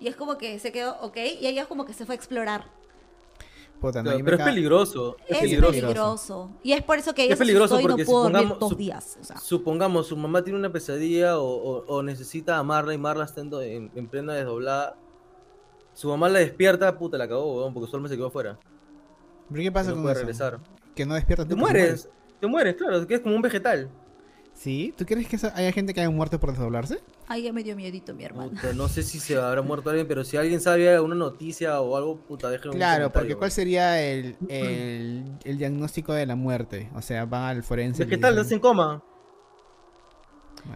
[0.00, 2.64] Y es como que se quedó, ok, y ella como que se fue a explorar.
[3.80, 5.16] Puta, no, pero es peligroso.
[5.26, 5.72] Es, Es peligroso.
[5.72, 6.50] peligroso.
[6.62, 8.54] Y es por eso que ella Es se peligroso asustó y no porque pudo dormir
[8.60, 9.18] dos días.
[9.20, 9.38] o sea.
[9.38, 13.52] Supongamos, su mamá tiene una pesadilla o, o- o necesita amarla y Marla está en,
[13.54, 14.96] en- en plena desdoblada.
[15.94, 18.56] Su mamá la despierta, puta, la cagó, weón, porque su alma se quedó afuera.
[19.50, 20.20] ¿Pero qué pasa no con puede eso?
[20.20, 20.60] regresar.
[20.94, 22.08] Que no despiertas Te mueres,
[22.40, 23.90] te mueres, claro, que es como un vegetal.
[24.62, 24.94] ¿Sí?
[24.96, 27.00] ¿Tú crees que haya gente que haya muerto por desdoblarse?
[27.26, 28.52] Ay, ya me dio miedito mi hermana.
[28.60, 31.96] Puta, no sé si se habrá muerto alguien, pero si alguien sabe alguna noticia o
[31.96, 36.90] algo, puta, déjenme un Claro, porque ¿cuál sería el, el, el diagnóstico de la muerte?
[36.94, 38.04] O sea, van al forense.
[38.04, 39.02] Vegetal, dicen- estás en coma.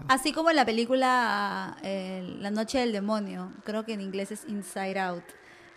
[0.08, 4.44] Así como en la película eh, La Noche del Demonio, creo que en inglés es
[4.48, 5.22] Inside Out.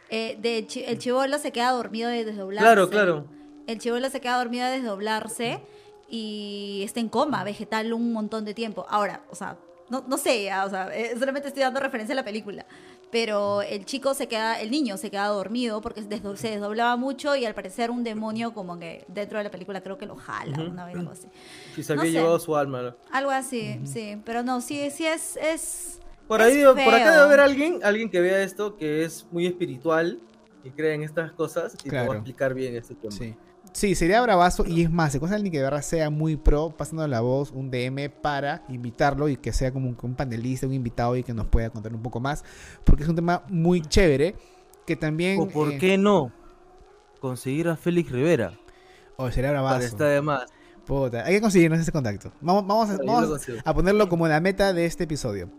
[0.09, 2.65] Eh, de chi- el chivolo se queda dormido de desdoblarse.
[2.65, 3.25] Claro, claro.
[3.67, 5.61] El chivolo se queda dormido de desdoblarse
[6.09, 8.85] y está en coma vegetal un montón de tiempo.
[8.89, 9.57] Ahora, o sea,
[9.89, 12.65] no, no sé, ya, o sea, eh, solamente estoy dando referencia a la película.
[13.11, 16.95] Pero el chico se queda, el niño se queda dormido porque se desdo- se desdoblaba
[16.95, 20.15] mucho y al parecer un demonio como que dentro de la película creo que lo
[20.15, 20.69] jala, Ujú.
[20.69, 21.27] una vez algo así.
[21.73, 22.17] Si se No había sé.
[22.19, 22.95] llevado su alma.
[23.11, 24.21] Algo así, sí.
[24.23, 27.11] Pero no, sí, sí es, es Por Es ahí, por acá feo.
[27.13, 30.19] debe haber alguien, alguien que vea esto, que es muy espiritual
[30.63, 32.11] y cree en estas cosas y te va Claro.
[32.11, 33.11] a explicar bien este tema.
[33.11, 33.33] Sí.
[33.79, 36.35] Sí, sería bravazo y es más, si conoce a alguien que de verdad sea muy
[36.35, 40.67] pro, pasando la voz, un DM para invitarlo y que sea como un, un panelista,
[40.67, 42.43] un invitado y que nos pueda contar un poco más,
[42.83, 44.35] porque es un tema muy chévere
[44.85, 45.39] que también...
[45.39, 46.33] ¿O por eh, qué no?
[47.21, 48.51] Conseguir a Félix Rivera.
[49.15, 49.87] oh, sería Para bravazo.
[49.87, 50.43] estar de más.
[50.85, 52.33] Puta, hay que conseguirnos ese contacto.
[52.41, 55.51] Vamos, vamos, a, vamos a ponerlo como la meta de este episodio.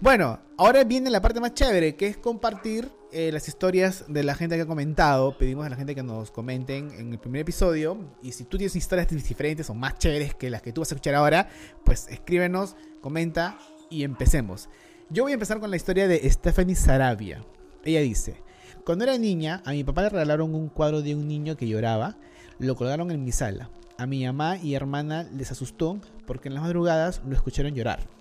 [0.00, 4.36] Bueno, ahora viene la parte más chévere, que es compartir eh, las historias de la
[4.36, 5.36] gente que ha comentado.
[5.36, 7.98] Pedimos a la gente que nos comenten en el primer episodio.
[8.22, 10.94] Y si tú tienes historias diferentes o más chéveres que las que tú vas a
[10.94, 11.48] escuchar ahora,
[11.84, 13.58] pues escríbenos, comenta
[13.90, 14.68] y empecemos.
[15.10, 17.44] Yo voy a empezar con la historia de Stephanie Sarabia.
[17.84, 18.40] Ella dice,
[18.84, 22.18] cuando era niña, a mi papá le regalaron un cuadro de un niño que lloraba.
[22.60, 23.68] Lo colgaron en mi sala.
[23.96, 28.17] A mi mamá y hermana les asustó porque en las madrugadas lo escucharon llorar.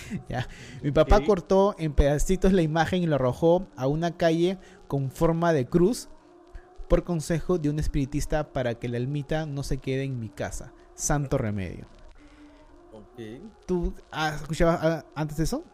[0.28, 0.48] Ya.
[0.82, 5.52] Mi papá cortó en pedacitos la imagen y lo arrojó a una calle con forma
[5.52, 6.08] de cruz
[6.88, 10.72] por consejo de un espiritista para que la almita no se quede en mi casa.
[10.94, 11.86] Santo remedio.
[12.92, 13.42] Ok.
[13.66, 15.64] ¿Tú has escuchado ah, antes de eso?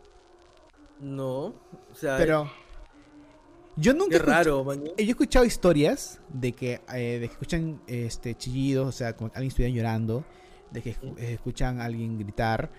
[1.00, 1.54] No.
[1.90, 2.50] O sea, Pero
[3.76, 4.85] yo nunca qué raro, man.
[4.85, 9.30] Yo he escuchado historias de que, eh, de que escuchan este, chillidos, o sea, como
[9.35, 10.24] alguien estuviera llorando,
[10.70, 12.70] de que eh, escuchan a alguien gritar.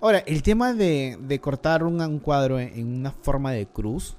[0.00, 4.16] Ahora, el tema de, de cortar un, un cuadro en, en una forma de cruz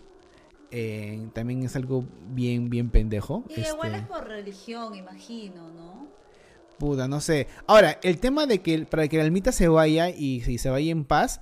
[0.75, 3.43] eh, también es algo bien, bien pendejo.
[3.49, 6.07] Y igual Este, es por religión, imagino, ¿no?
[6.79, 7.47] Puta, no sé.
[7.67, 10.91] Ahora, el tema de que para que la almita se vaya y, y se vaya
[10.91, 11.41] en paz,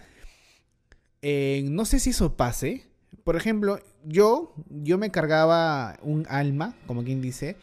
[1.22, 2.90] eh, no sé si eso pase.
[3.24, 7.56] Por ejemplo, yo, yo me cargaba un alma, como quien dice,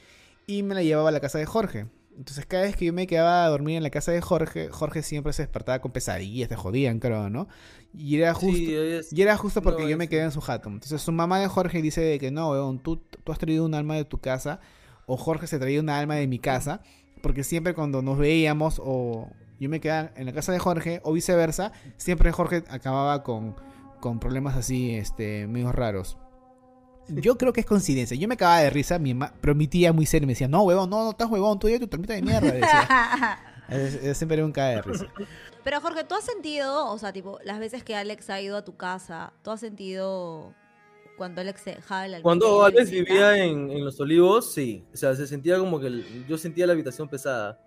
[0.46, 1.86] y me la llevaba a la casa de Jorge.
[2.18, 5.02] Entonces, cada vez que yo me quedaba a dormir en la casa de Jorge, Jorge
[5.02, 7.46] siempre se despertaba con pesadillas, te jodían, creo, ¿no?
[7.96, 8.56] Y era justo.
[8.58, 10.68] Sí, es- Y era justo porque No, yo me quedé en su jato.
[10.68, 13.74] Entonces su mamá de Jorge dice de que no, weón, tú, tú has traído un
[13.74, 14.58] alma de tu casa.
[15.06, 16.82] O Jorge se traía una alma de mi casa.
[17.22, 21.12] Porque siempre cuando nos veíamos o yo me quedaba en la casa de Jorge o
[21.12, 23.54] viceversa, siempre Jorge acababa con,
[24.00, 26.18] con problemas así, este, medio raros.
[27.08, 28.16] Yo creo que es coincidencia.
[28.16, 30.62] Yo me acababa de risa, mi ma- pero mi tía muy seria me decía, no,
[30.62, 32.50] huevón, no, no estás huevón, tú ya tu tormenta de mierda.
[32.52, 33.38] Decía.
[33.68, 35.06] Es- es- siempre era un caga de risa.
[35.62, 38.64] Pero Jorge, ¿tú has sentido, o sea, tipo, las veces que Alex ha ido a
[38.64, 40.54] tu casa, ¿tú has sentido
[41.18, 44.86] cuando Alex se dejaba el Cuando Alex vivía en, en Los Olivos, sí.
[44.94, 47.58] O sea, se sentía como que el- yo sentía la habitación pesada.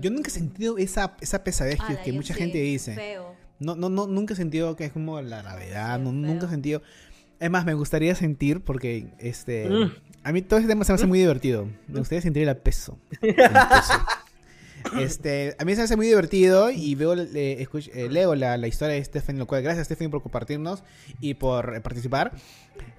[0.00, 2.94] Yo nunca he sentido esa, esa pesadez que, que mucha gente dice.
[2.94, 3.34] Feo.
[3.58, 6.32] No, no, no, nunca he sentido que es como la gravedad, Sí, no- feo.
[6.32, 6.82] nunca he sentido.
[7.40, 9.68] Es más, me gustaría sentir, porque este.
[9.68, 9.92] Mm.
[10.22, 11.66] A mí todo ese tema se me hace muy divertido.
[11.88, 12.98] Me gustaría sentir el peso.
[13.22, 13.94] El peso.
[14.98, 18.66] Este, a mí se me hace muy divertido y veo, eh, eh, leo la, la
[18.66, 20.82] historia de Stephen, lo cual gracias Stephen por compartirnos
[21.20, 22.32] y por eh, participar.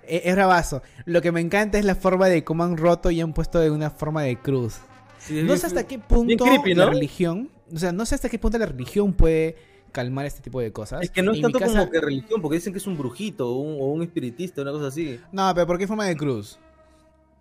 [0.03, 0.83] Eh, es bravazo.
[1.05, 3.71] Lo que me encanta es la forma de cómo han roto y han puesto de
[3.71, 4.77] una forma de cruz.
[5.19, 8.39] Sí, No sé hasta qué punto creepy, la religión, o sea, no sé hasta qué
[8.39, 9.55] punto la religión puede
[9.91, 11.01] calmar este tipo de cosas.
[11.03, 13.49] Es que no es tanto casa- como que religión, porque dicen que es un brujito
[13.49, 15.19] o un, o un espiritista, una cosa así.
[15.31, 16.57] No, pero ¿por qué forma de cruz?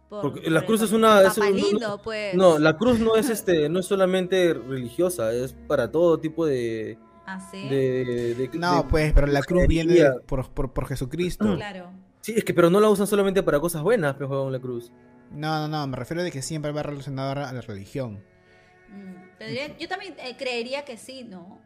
[0.08, 2.34] Por- Porque la por cruz el es una- es un- papalindo, pues.
[2.34, 6.98] No, la cruz no es este, no es solamente religiosa, es para todo tipo de,
[7.26, 7.68] ¿Ah, sí?
[7.68, 11.44] de, de- No, de- pues, pero la cruz viene por, por, por Jesucristo.
[11.56, 11.90] Claro.
[12.22, 14.92] Sí, es que pero no la usan solamente para cosas buenas, pero juegan la cruz.
[15.30, 18.22] No, no, no, me refiero de que siempre va relacionado a la religión.
[18.90, 21.60] Mm, tendría- yo también eh, creería que sí, ¿no?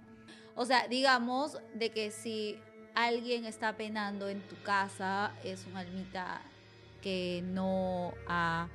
[0.56, 2.58] O sea, digamos de que si
[2.94, 6.40] alguien está penando en tu casa, es un almita
[7.02, 8.68] que no ha,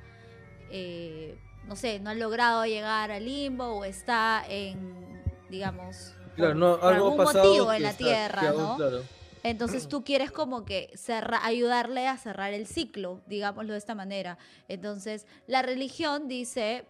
[0.70, 6.56] eh, no sé, no ha logrado llegar al limbo o está en, digamos, Claro, por-
[6.56, 8.76] no, por algo algún pasado motivo en la está- tierra, ¿no?
[8.76, 9.02] claro.
[9.42, 14.36] Entonces tú quieres como que cerra- ayudarle a cerrar el ciclo, digámoslo de esta manera.
[14.68, 16.84] Entonces la religión dice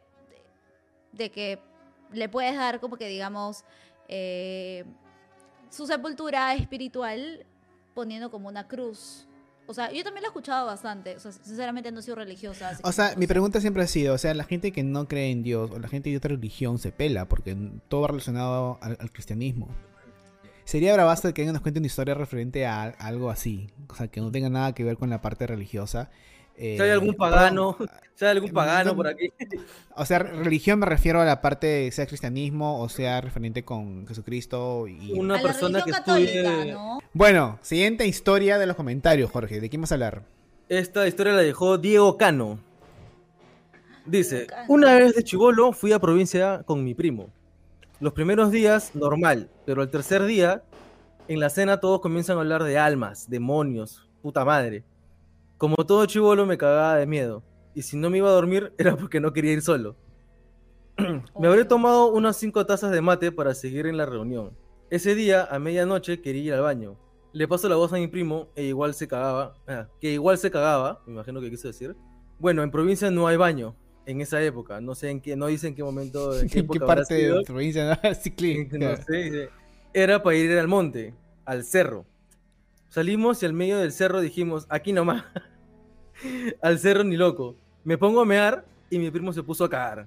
[1.13, 1.61] de que
[2.13, 3.65] le puedes dar como que digamos
[4.13, 4.85] eh,
[5.71, 7.47] su sepultura espiritual
[7.95, 9.29] poniendo como una cruz.
[9.67, 11.15] O sea, yo también lo he escuchado bastante.
[11.15, 12.77] O sea, sinceramente no soy religiosa.
[12.83, 15.45] O sea, mi pregunta siempre ha sido, o sea, la gente que no cree en
[15.45, 17.57] Dios o la gente de otra religión se pela porque
[17.89, 19.69] todo va relacionado al, al cristianismo.
[20.65, 24.09] Sería bravazo que alguien nos cuente una historia referente a, a algo así, o sea,
[24.09, 26.11] que no tenga nada que ver con la parte religiosa.
[26.57, 27.77] Eh, Si hay algún pagano,
[28.15, 29.31] si hay algún pagano no- por aquí.
[29.97, 34.87] O sea, religión me refiero a la parte, sea cristianismo o sea referente con Jesucristo
[34.89, 35.13] y...
[35.19, 37.01] Una a persona que católica, estudie- ¿no?
[37.13, 39.61] Bueno, siguiente historia de los comentarios, Jorge.
[39.61, 40.23] ¿De quién vas a hablar?
[40.69, 42.59] Esta historia la dejó Diego Cano.
[44.07, 44.65] Dice, Cano.
[44.69, 47.29] una vez de chivolo fui a provincia con mi primo.
[48.01, 50.63] Los primeros días, normal, pero el tercer día,
[51.29, 54.85] en la cena todos comienzan a hablar de almas, demonios, puta madre.
[55.61, 57.43] Como todo chivolo me cagaba de miedo.
[57.75, 59.95] Y si no me iba a dormir era porque no quería ir solo.
[61.39, 64.57] me habré tomado unas cinco tazas de mate para seguir en la reunión.
[64.89, 66.97] Ese día, a medianoche, quería ir al baño.
[67.35, 69.55] Le paso la voz a mi primo, e igual se cagaba.
[69.69, 71.95] ah, que igual se cagaba, me imagino que quiso decir.
[72.39, 73.77] Bueno, en provincia no hay baño.
[74.07, 74.81] En esa época.
[74.81, 76.97] No sé en qué, no dice en qué momento, en qué ¿En qué época habrá
[76.97, 78.01] parte de provincia?
[78.15, 78.67] Sí.
[78.73, 79.51] No sé, dice,
[79.93, 82.07] Era para ir al monte, al cerro.
[82.91, 85.25] Salimos y al medio del cerro dijimos, aquí nomás.
[86.63, 87.57] al cerro ni loco.
[87.85, 90.07] Me pongo a mear y mi primo se puso a cagar.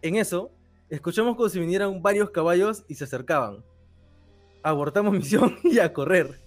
[0.00, 0.50] En eso,
[0.88, 3.58] escuchamos como si vinieran varios caballos y se acercaban.
[4.62, 6.40] Abortamos misión y a correr.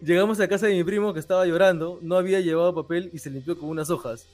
[0.00, 3.30] Llegamos a casa de mi primo que estaba llorando, no había llevado papel y se
[3.30, 4.24] limpió con unas hojas.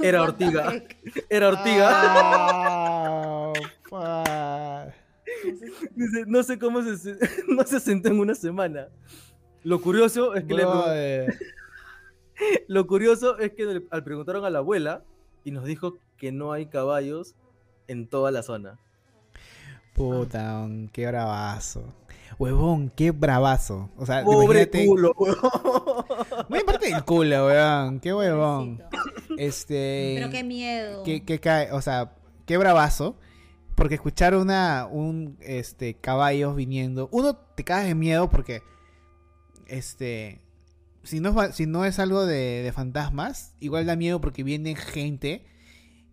[0.00, 0.82] Era ortiga,
[1.28, 1.90] era ortiga.
[3.92, 4.86] Ah.
[5.94, 8.88] Dice, no sé cómo se- no se sentó en una semana.
[9.68, 10.64] Lo curioso es que le
[12.68, 15.02] lo curioso es que le- al preguntaron a la abuela
[15.44, 17.34] y nos dijo que no hay caballos
[17.86, 18.78] en toda la zona.
[19.94, 21.82] Puta, qué bravazo.
[22.38, 23.90] Huevón, qué bravazo.
[23.96, 25.14] O sea, Pobre imagínate- culo.
[26.48, 28.00] Muy aparte del culo, weón.
[28.00, 28.82] Qué huevón.
[29.36, 30.14] Este.
[30.18, 31.02] Pero qué miedo.
[31.02, 32.14] que, que cae, o sea,
[32.46, 33.16] qué bravazo.
[33.74, 38.60] Porque escuchar una, un, este, caballos viniendo, uno te cae de miedo porque,
[39.68, 40.40] este,
[41.02, 45.46] si no, si no es algo de, de fantasmas, igual da miedo porque viene gente.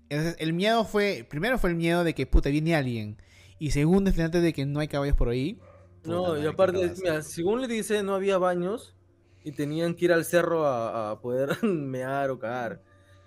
[0.10, 3.18] Entonces, el miedo fue, primero fue el miedo de que, puta, viene alguien.
[3.58, 5.60] Y segundo, es antes de que no hay caballos por ahí.
[6.04, 8.96] No, y aparte, mira, según le dice, no había baños
[9.44, 12.82] y tenían que ir al cerro a, a poder mear o cagar.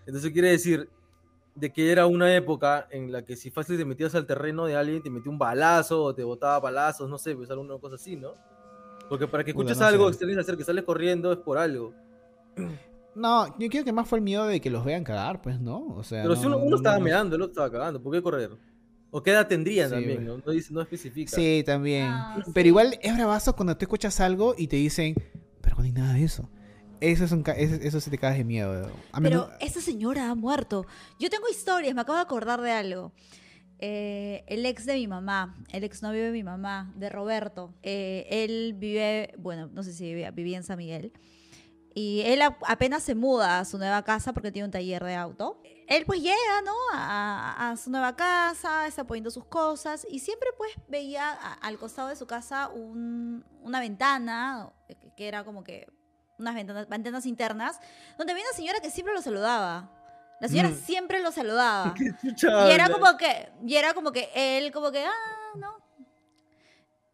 [0.07, 0.88] Entonces quiere decir
[1.55, 4.77] de que era una época en la que si fácil te metías al terreno de
[4.77, 8.17] alguien, te metía un balazo o te botaba balazos, no sé, pues alguna cosa así,
[8.17, 8.35] ¿no?
[9.09, 10.25] Porque para que escuches no algo, sé.
[10.37, 11.94] a hacer que sales corriendo es por algo.
[13.14, 15.88] No, yo creo que más fue el miedo de que los vean cagar, pues, ¿no?
[15.97, 17.73] O sea, Pero no- si uno, no- uno no- estaba no- meando, el otro estaba
[17.73, 18.51] cagando, ¿por qué correr?
[19.11, 20.25] ¿O qué edad tendrían Sí, también?
[20.25, 20.38] ¿no?
[20.44, 21.35] No, dice, no especifica.
[21.35, 22.05] Sí, también.
[22.07, 22.68] Ah, Pero sí.
[22.68, 25.16] igual es bravazo cuando tú escuchas algo y te dicen,
[25.61, 26.49] pero no hay nada de eso.
[27.01, 28.88] Eso, es un ca- eso, eso sí te cagas de miedo.
[29.11, 30.87] A Pero esa señora ha muerto.
[31.18, 33.11] Yo tengo historias, me acabo de acordar de algo.
[33.81, 38.27] Eh, el ex de mi mamá, el ex novio de mi mamá, de Roberto, eh,
[38.31, 41.12] él vive, bueno, no sé si vivía, vivía en San Miguel.
[41.95, 45.61] Y él apenas se muda a su nueva casa porque tiene un taller de auto.
[45.88, 46.75] Él pues llega, ¿no?
[46.93, 52.09] A, a su nueva casa, está poniendo sus cosas y siempre pues veía al costado
[52.09, 55.87] de su casa un- una ventana, que, que era como que
[56.38, 57.81] unas ventanas, ventanas internas,
[58.17, 59.91] donde había una señora que siempre lo saludaba.
[60.40, 60.74] La señora Mm.
[60.74, 61.94] siempre lo saludaba.
[61.94, 65.77] ¿Qué chucha Y era como que, y era como que él, como que, ah, no.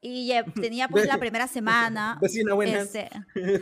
[0.00, 2.18] Y ya tenía pues la primera semana.
[2.20, 2.80] Vecina buena.
[2.80, 3.08] este,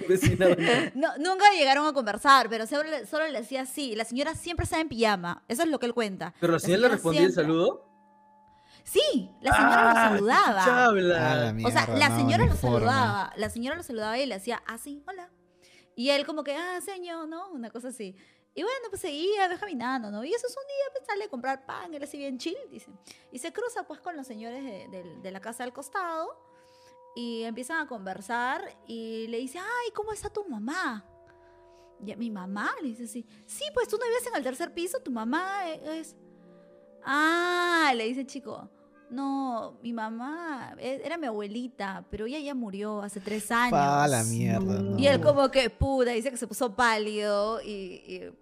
[0.09, 0.93] Vecina buena.
[0.95, 3.95] no, nunca llegaron a conversar, pero solo, le- solo le decía así.
[3.95, 5.45] La señora siempre estaba en pijama.
[5.49, 6.35] Eso es lo que él cuenta.
[6.41, 7.89] Pero la señora le respondía el siempre- saludo.
[8.85, 10.85] Sí, la señora Ah, lo ¿qué chucha saludaba.
[10.87, 11.33] habla?
[11.33, 13.33] A la O sea, la señora lo saludaba.
[13.37, 15.31] La señora lo saludaba y le hacía así, hola.
[15.95, 17.53] Y él como que, ah, señor, ¿no?
[17.53, 18.17] Una cosa así.
[18.55, 20.23] Y bueno, pues seguía ve, caminando, ¿no?
[20.25, 22.91] Y eso es un día, pues sale a comprar pan, él así bien chill, dice.
[23.31, 26.37] Y se cruza pues con los señores de, de- de la casa del costado
[27.17, 31.05] y empiezan a conversar y le dice, ay, ¿cómo está tu mamá?
[32.05, 34.75] Y a mi mamá le dice así, sí, pues tú no vives en el tercer
[34.75, 36.15] piso, tu mamá es...
[37.05, 38.69] Ah, le dice el chico,
[39.11, 43.73] no, mi mamá era mi abuelita, pero ella ya murió hace tres años.
[43.73, 44.79] Pa' la mierda.
[44.81, 44.99] no.
[44.99, 47.71] Y él como que, puta, dice que se puso pálido y,
[48.07, 48.33] y-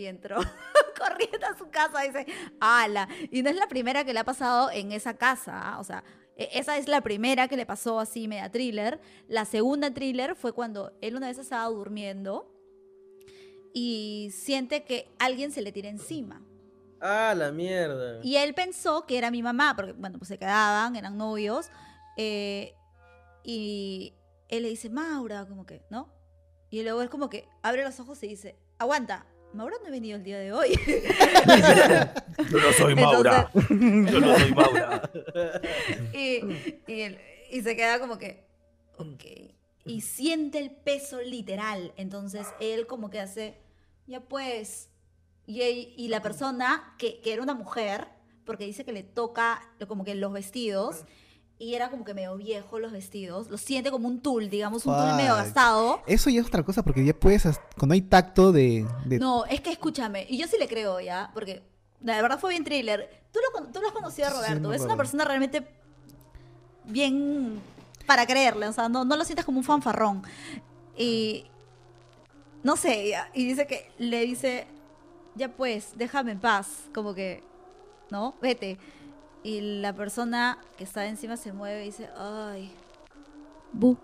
[0.00, 0.36] y entró
[0.98, 2.26] corriendo a su casa, dice,
[2.60, 3.08] ala.
[3.30, 5.78] Y no es la primera que le ha pasado en esa casa, ¿ah?
[5.80, 6.02] o sea,
[6.36, 9.00] e- esa es la primera que le pasó así, media thriller.
[9.28, 12.52] La segunda thriller fue cuando él una vez estaba durmiendo
[13.72, 16.42] y siente que alguien se le tira encima.
[17.00, 18.20] Ah, la mierda.
[18.22, 21.70] Y él pensó que era mi mamá, porque, bueno, pues se quedaban, eran novios.
[22.16, 22.74] eh,
[23.42, 24.12] y
[24.48, 26.12] él le dice, Maura, como que, ¿no?
[26.68, 30.16] Y luego es como que abre los ojos y dice, aguanta, Maura no ha venido
[30.16, 30.78] el día de hoy.
[32.50, 33.50] Yo no soy Maura.
[33.68, 35.10] Yo no soy Maura.
[36.14, 36.40] y,
[36.86, 37.18] y él-
[37.50, 38.44] y se queda como que,
[38.96, 39.24] ok.
[39.84, 41.92] Y siente el peso literal.
[41.96, 43.58] Entonces él como que hace,
[44.06, 44.88] ya pues.
[45.46, 48.06] Y la persona, que, que era una mujer,
[48.44, 51.04] porque dice que le toca como que los vestidos,
[51.60, 54.96] y era como que medio viejo los vestidos, lo siente como un tul, digamos, un
[54.96, 56.00] tul medio gastado.
[56.06, 57.44] Eso ya es otra cosa, porque ya puedes,
[57.78, 58.86] cuando hay tacto de...
[59.04, 61.62] de- No, es que escúchame, y yo sí le creo ya, porque
[62.02, 63.10] la verdad fue bien thriller.
[63.30, 65.68] Tú lo, tú lo has conocido a Sí, Roberto, es una persona realmente
[66.84, 67.60] bien
[68.06, 70.22] para creerle, o sea, no, no lo sientas como un fanfarrón.
[70.96, 71.44] Y
[72.62, 74.66] no sé, ya, y dice que le dice,
[75.34, 77.42] ya pues, déjame en paz, como que,
[78.10, 78.34] ¿no?
[78.40, 78.78] Vete.
[79.42, 82.70] Y la persona que está encima se mueve y dice, ay,
[83.72, 83.96] bu,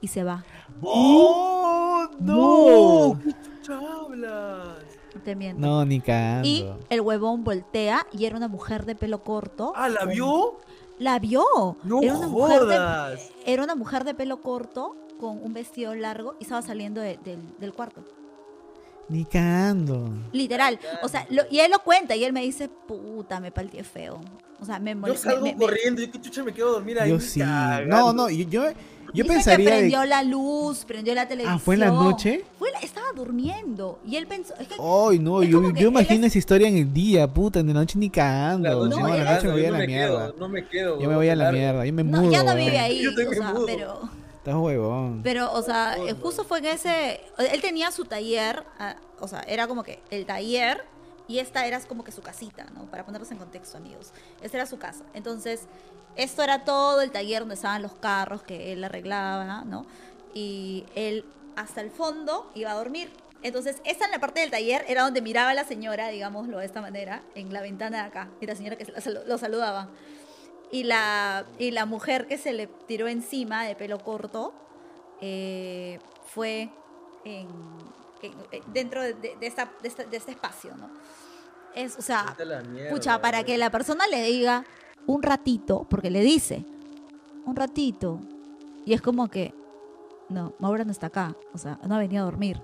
[0.00, 0.44] y se va.
[0.82, 3.18] ¡Oh, no!
[3.22, 4.78] ¿Qué chucha hablas?
[5.24, 5.60] Te miento.
[5.66, 6.46] No, ni cagando.
[6.48, 9.72] Y el huevón voltea y era una mujer de pelo corto.
[9.74, 10.58] Ah, ¿la vio?
[10.98, 11.44] La vio.
[11.82, 16.36] No era una mujer de, era una mujer de pelo corto con un vestido largo
[16.38, 18.02] y estaba saliendo de- del, del cuarto.
[19.08, 20.10] Ni cagando.
[20.32, 20.78] Literal.
[21.02, 24.20] O sea, lo- y él lo cuenta y él me dice, puta, me palteé feo.
[24.60, 26.72] O sea, me Yo molé- salgo me- me- corriendo, yo qué chucha me quedo a
[26.72, 27.10] dormir ahí.
[27.10, 27.40] Yo sí.
[27.40, 27.96] cagando.
[27.96, 28.72] No, no, yo, yo, yo
[29.12, 29.78] Dice pensaría que de...
[29.78, 31.56] prendió la luz, prendió la televisión.
[31.56, 32.44] Ah, ¿fue en la noche?
[32.58, 34.00] Fue la- estaba durmiendo.
[34.04, 36.68] Y él pensó, es que Ay, no, Es yo, que yo imagino es- esa historia
[36.68, 38.68] en el día, puta, en la noche ni cagando.
[38.68, 40.26] La No, noche No, en la noche me voy a yo la me mierda.
[40.26, 41.00] Quedo, no me quedo.
[41.00, 42.30] Yo me voy a la mierda, yo me no, mudo.
[42.32, 43.02] ya no vive ahí.
[43.02, 43.66] Yo o sea, mudo.
[43.66, 44.10] pero...
[44.38, 45.20] Estás huevón.
[45.22, 47.20] Pero, o sea, eh, justo fue en ese.
[47.52, 50.84] Él tenía su taller, ah, o sea, era como que el taller
[51.28, 52.86] y esta era como que su casita, ¿no?
[52.86, 54.12] Para ponerlos en contexto, amigos.
[54.42, 55.04] Esta era su casa.
[55.12, 55.66] Entonces,
[56.16, 59.86] esto era todo el taller donde estaban los carros que él arreglaba, ¿no?
[60.32, 63.10] Y él hasta el fondo iba a dormir.
[63.42, 66.66] Entonces, esta en la parte del taller era donde miraba a la señora, digámoslo de
[66.66, 68.30] esta manera, en la ventana de acá.
[68.40, 68.86] Y la señora que
[69.26, 69.90] lo saludaba.
[70.72, 74.54] Y la, y la mujer que se le tiró encima de pelo corto
[75.20, 76.70] eh, fue
[77.24, 77.48] en,
[78.26, 80.88] eh, dentro de, de- de esta- de esta- de este espacio, ¿no?
[81.74, 82.34] Es, o sea,
[82.70, 84.64] mierda, pucha, para que la persona le diga
[85.06, 86.64] un ratito, porque le dice,
[87.44, 88.20] un ratito,
[88.84, 89.54] y es como que,
[90.28, 92.60] no, Maura no está acá, o sea, no ha venido a dormir.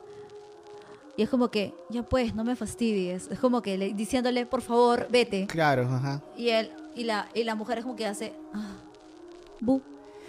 [1.17, 3.29] Y es como que, ya pues, no me fastidies.
[3.31, 5.47] Es como que le- diciéndole, por favor, vete.
[5.47, 6.21] Claro, ajá.
[6.37, 8.75] Y él, y la, y la mujer es como que hace, ah,
[9.61, 9.81] bu,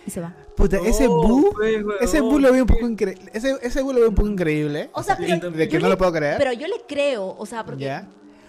[0.05, 0.33] y se va.
[0.55, 3.29] Puta, ese No, bu, pues, ese bu lo veo un poco increíble.
[3.33, 4.89] Ese, ese bu lo veo un poco increíble.
[4.93, 6.37] O sea, pero, de que yo no le- lo puedo creer.
[6.37, 8.07] Pero yo le creo, o sea, porque ¿Ya?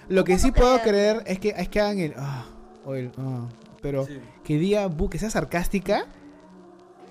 [0.09, 1.19] Lo que ¿Cómo sí no puedo creer?
[1.23, 2.15] creer es que, es que hagan el.
[2.17, 2.45] ah,
[2.85, 3.49] o el ah,
[3.83, 4.19] pero Sí.
[4.45, 6.07] que diga bu, que sea sarcástica.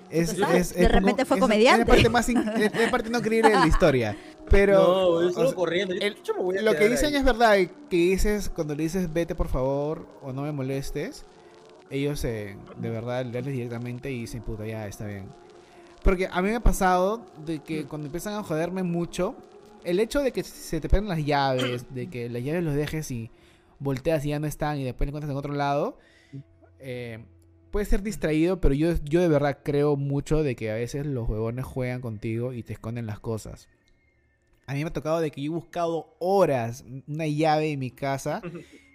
[0.08, 1.82] Es, es- De es como- repente fue comediante.
[1.82, 4.16] Es la parte más in- la parte no creíble de la historia.
[4.48, 4.78] Pero.
[4.78, 5.94] no, yo o sea, corriendo.
[5.94, 7.16] Yo, el- chucha, me voy a lo que dicen ahí.
[7.16, 7.56] es verdad.
[7.90, 11.24] Que dices, cuando le dices vete por favor o no me molestes,
[11.90, 15.26] ellos eh, de verdad le hablas directamente y dicen puta, ya está bien.
[16.02, 19.34] Porque a mí me ha pasado de que cuando empiezan a joderme mucho,
[19.84, 23.10] el hecho de que se te pierdan las llaves, de que las llaves los dejes
[23.10, 23.30] y
[23.78, 25.98] volteas y ya no están y después encuentras en otro lado,
[26.78, 27.24] eh,
[27.70, 31.28] puede ser distraído, pero yo, yo de verdad creo mucho de que a veces los
[31.28, 33.68] huevones juegan contigo y te esconden las cosas.
[34.66, 37.90] A mí me ha tocado de que yo he buscado horas una llave en mi
[37.90, 38.42] casa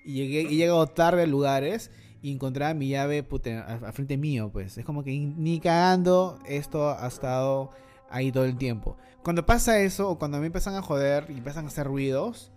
[0.03, 3.25] y llegué, he llegado tarde a lugares y encontraba mi llave
[3.67, 4.77] a- frente mío, pues.
[4.77, 7.71] Es como que ni cagando esto ha estado
[8.09, 8.97] ahí todo el tiempo.
[9.23, 12.51] Cuando pasa eso, o cuando me empiezan a joder y empiezan a hacer ruidos,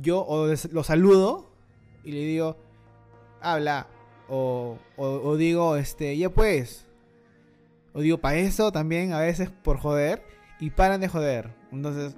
[0.00, 0.26] yo
[0.72, 1.50] lo saludo
[2.04, 2.56] y le digo,
[3.40, 3.86] habla.
[4.28, 6.86] O, o, o digo, este, ya pues.
[7.92, 10.22] O digo, para eso también a veces por joder.
[10.60, 11.50] Y paran de joder.
[11.72, 12.14] Entonces,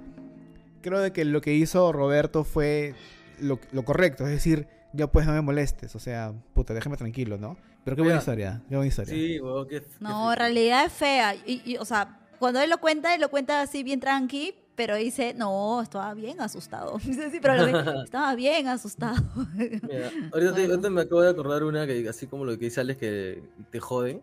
[0.81, 2.93] creo de que lo que hizo Roberto fue
[3.39, 4.25] lo, lo correcto.
[4.25, 5.95] Es decir, ya pues no me molestes.
[5.95, 7.57] O sea, puta, déjame tranquilo, ¿no?
[7.83, 8.19] Pero qué buena Mira.
[8.19, 8.61] historia.
[8.69, 9.13] Qué buena historia.
[9.13, 9.39] Sí,
[9.69, 9.81] qué.
[9.81, 11.35] qué No, en realidad es fea.
[11.35, 14.95] Y, y, o sea, cuando él lo cuenta, él lo cuenta así bien tranqui, pero
[14.95, 16.97] dice, no, estaba bien asustado.
[17.03, 19.21] Dice, sí, pero lo estaba bien asustado.
[19.55, 22.81] Mira, ahorita, te- ahorita me acabo de acordar una que, así como lo que dice
[22.81, 24.21] Alex, que te joden.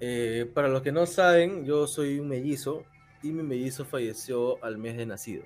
[0.00, 2.84] Eh, para los que no saben, yo soy un mellizo
[3.22, 5.42] y mi mellizo falleció al mes de nacido.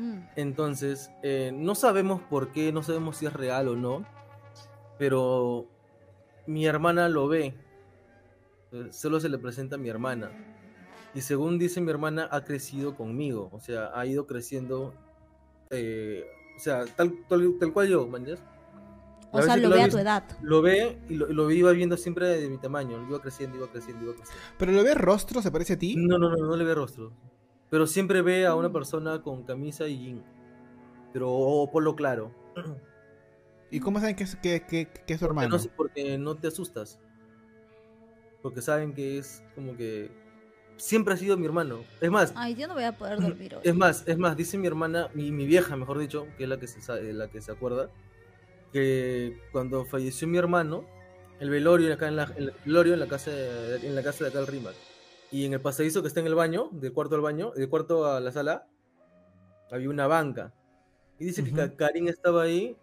[0.00, 0.18] Mm.
[0.36, 4.06] Entonces, eh, no sabemos por qué, no sabemos si es real o no,
[4.98, 5.66] pero
[6.46, 7.54] mi hermana lo ve.
[8.72, 10.30] Eh, Solo se le presenta a mi hermana.
[11.14, 13.50] Y según dice mi hermana, ha crecido conmigo.
[13.52, 14.94] O sea, ha ido creciendo.
[15.70, 16.24] eh,
[16.56, 18.26] o sea, tal, tal, tal cual yo, ¿man?
[19.32, 20.24] O sea, lo lo ve a tu edad.
[20.42, 23.06] Lo ve y lo, lo iba viendo siempre de mi tamaño.
[23.08, 24.44] Iba creciendo, iba creciendo, iba creciendo.
[24.58, 25.94] Pero lo ves rostro, ¿se parece a ti?
[25.96, 27.12] No, no, no, no le ve rostro.
[27.70, 30.24] Pero siempre ve a una persona con camisa y jean.
[31.12, 32.32] Pero o polo claro.
[33.70, 35.56] ¿Y cómo saben que es, que, que- que es tu Porque hermano?
[35.56, 36.98] no, porque no te asustas.
[38.42, 40.10] Porque saben que es como que
[40.76, 41.84] siempre ha sido mi hermano.
[42.00, 43.60] Es más, Ay, yo no voy a poder dormir hoy.
[43.64, 46.58] es más, es más, dice mi hermana, mi, mi vieja, mejor dicho, que es la
[46.58, 47.90] que se la que se acuerda,
[48.72, 50.84] que cuando falleció mi hermano,
[51.38, 54.30] el velorio acá en la, el velorio en la casa de, en la casa de
[54.30, 54.74] acá del Rimac.
[55.30, 58.06] Y en el pasadizo que está en el baño, del cuarto al baño, del cuarto
[58.06, 58.66] a la sala,
[59.70, 60.52] había una banca.
[61.18, 62.76] Y dice que Karin estaba ahí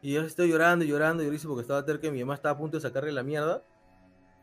[0.00, 2.58] y yo estoy llorando llorando y dice porque estaba cerca y mi mamá estaba a
[2.58, 3.62] punto de sacarle la mierda.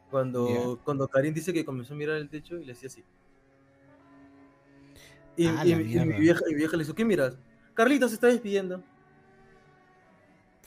[0.10, 0.47] Cuando,
[0.78, 0.84] Ya.
[0.84, 3.03] cuando Karin dice que comenzó a mirar el techo y le hacía así.
[5.36, 7.38] Y, Ah, y- la y mi, vieja, y mi vieja le dijo, ¿qué miras?
[7.74, 8.82] Carlitos se está despidiendo.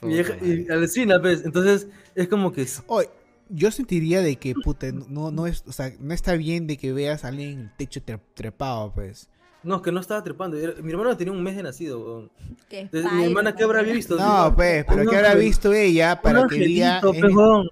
[0.01, 1.45] Mi vieja, Puta y alucina, pues.
[1.45, 2.65] Entonces, es como que...
[2.87, 3.09] Oye,
[3.49, 6.93] yo sentiría de que, puta, no, no es, o sea, no está bien de que
[6.93, 9.29] veas a alguien en el techo tre- trepado, pues.
[9.63, 10.57] No, que no estaba trepando.
[10.81, 12.29] mi hermano tenía un mes de nacido.
[12.69, 14.17] Qué Entonces, mi hermana, ¿qué habrá visto?
[14.17, 16.97] No, Digo, pues, pero un ¿qué habrá visto ella un para que diga...
[16.97, 17.33] "Es pues, mi-"?
[17.35, 17.69] weón.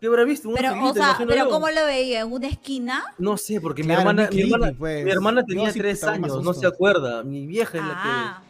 [0.00, 0.48] ¿Qué habrá visto?
[0.50, 1.48] Un Pero, o sea, pero.
[1.48, 2.20] ¿cómo lo veía?
[2.20, 3.02] ¿En una esquina?
[3.18, 5.04] No sé, porque Claro, mi hermana, muy mi hermana, creepy, pues.
[5.06, 7.24] mi hermana tenía sí tres años, no se acuerda.
[7.24, 8.42] Mi vieja es la Ah,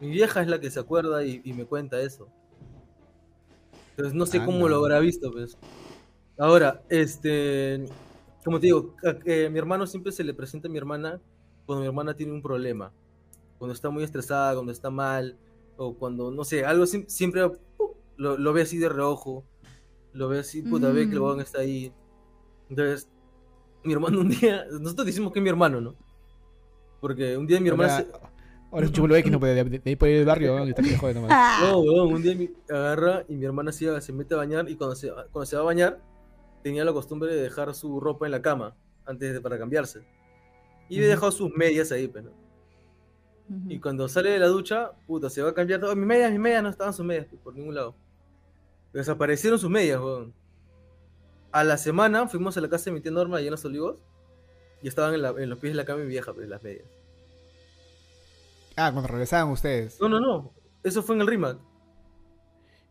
[0.00, 2.28] que, mi vieja es la que se acuerda y, y me cuenta eso.
[4.00, 5.58] Entonces no sé cómo lo habrá visto, pues.
[6.38, 7.84] Ahora, este,
[8.42, 11.20] como te digo, a- eh, mi hermano siempre se le presenta a mi hermana
[11.66, 12.92] cuando mi hermana tiene un problema,
[13.58, 15.36] cuando está muy estresada, cuando está mal,
[15.76, 17.52] o cuando, no sé, algo sim- siempre uh,
[18.16, 19.44] lo, lo ve así de reojo,
[20.14, 21.22] lo ve así, puta, ve que el Mm.
[21.22, 21.92] huevón está ahí.
[22.70, 23.06] Entonces,
[23.84, 25.94] mi hermano un día, nosotros decimos que es mi hermano, ¿no?
[27.02, 28.39] Porque un día mi hermana Ahora, se-
[28.72, 30.82] ahora es un chulo X, no puede, de, de ahí por ahí del barrio, está
[30.82, 31.60] que le jode nomás.
[31.62, 34.76] No, weón, un día mi- agarra y mi hermana se, se mete a bañar y
[34.76, 36.00] cuando se, cuando se va a bañar
[36.62, 40.00] tenía la costumbre de dejar su ropa en la cama antes de para cambiarse.
[40.88, 41.14] Y había Ujú.
[41.16, 42.30] dejado sus medias ahí, pero.
[43.48, 43.70] ujú.
[43.70, 45.94] Y cuando sale de la ducha, puta, se va a cambiar todo.
[45.96, 47.94] Mis medias, mis medias no estaban sus medias por ningún lado.
[48.92, 50.34] Desaparecieron sus medias, weón.
[51.52, 53.96] A la semana fuimos a la casa de mi tía Norma allá en los olivos
[54.82, 56.84] y estaban en, la- en los pies de la cama mi vieja, pues, las medias.
[58.76, 60.00] Ah, cuando regresaban ustedes.
[60.00, 60.52] No, no, no.
[60.82, 61.58] Eso fue en el RIMAC.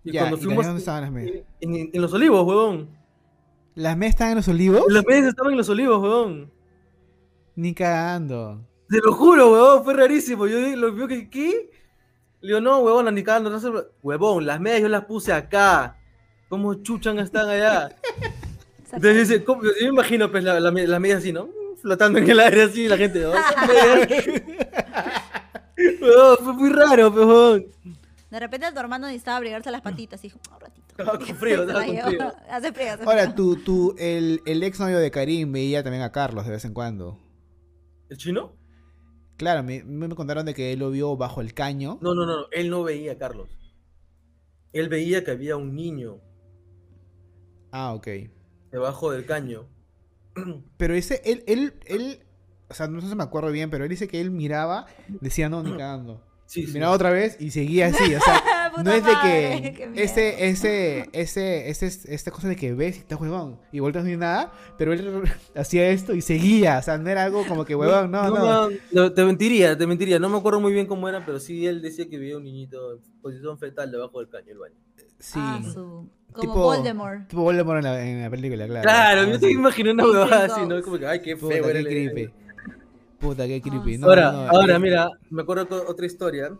[0.03, 0.65] Y Ya, cuando ¿y fuimos.
[0.65, 1.43] dónde estaban las medias?
[1.61, 2.89] En, en- en los olivos, weón.
[3.75, 4.83] ¿Las medias estaban en los olivos?
[4.89, 6.51] Las medias estaban en los olivos, weón.
[7.55, 8.65] Ni cagando.
[8.89, 10.47] Te lo juro, weón, fue rarísimo.
[10.47, 11.69] Yo lo vio que, ¿qué?
[12.41, 13.69] Le digo, no, huevón, ni cagando, no sé.
[14.01, 15.97] Huevón, las medias yo las puse acá.
[16.47, 17.95] ¿Cómo chuchan están allá?
[18.93, 19.61] Entonces dice, ¿cómo?
[19.63, 21.49] yo me imagino pues la, la, me- las medias así, ¿no?
[21.81, 23.31] Flotando en el aire así, la gente, ¿no?
[26.01, 27.65] Huevón, fue muy raro, huevón.
[28.31, 30.85] De repente tu hermano necesitaba abrigarse las patitas y dijo, un ratito.
[30.89, 32.31] Estaba con frío, estaba con frío.
[32.49, 33.35] Hace frío, hace Ahora, frío.
[33.35, 36.73] tú, tú, el, el ex novio de Karim veía también a Carlos de vez en
[36.73, 37.17] cuando.
[38.09, 38.53] ¿El chino?
[39.37, 41.97] Claro, me, me contaron de que él lo vio bajo el caño.
[42.01, 43.49] No, no, no, él no veía a Carlos.
[44.73, 46.19] Él veía que había un niño
[47.71, 48.07] Ah, ok.
[48.71, 49.65] debajo del caño.
[50.77, 52.19] Pero ese, él, él, él,
[52.69, 54.85] o sea, no sé si me acuerdo bien, pero él dice que él miraba,
[55.21, 56.23] decía no, ni cagando.
[56.45, 56.73] Sí, sí.
[56.73, 58.41] Miraba otra vez y seguía así, o sea,
[58.75, 62.95] puta No es de qué que ese, ese, ese, ese, esta cosa de que ves
[62.97, 65.21] y estás huevón y vueltas ni nada, pero él
[65.55, 68.69] hacía esto y seguía, o sea, no era algo como que huevón, no, no.
[68.91, 70.17] no, Te mentiría, te mentiría.
[70.17, 72.93] No me acuerdo muy bien cómo era, pero sí él decía que veía un niñito
[72.93, 74.75] en posición fetal debajo del caño del baño.
[75.19, 75.33] Sí.
[75.39, 77.27] Ah, su- Como Tipo- Voldemort.
[77.27, 78.81] Tipo Voldemort en la, en la película, claro.
[78.81, 79.53] Claro, Ah, yo te sí.
[79.53, 80.81] imaginé una huevada sí, así, ¿no?
[80.81, 81.63] Como que, ay, qué Puta, feo.
[81.65, 82.33] qué era el- creepy.
[83.19, 83.95] Puta, qué creepy.
[83.95, 86.57] Ah, No, ahora, no, ahora, eh, mira, me acuerdo otra historia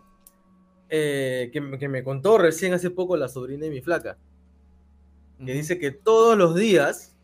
[0.88, 4.18] eh, que, me- que me contó recién hace poco la sobrina de mi flaca,
[5.44, 7.16] que dice que todos los días,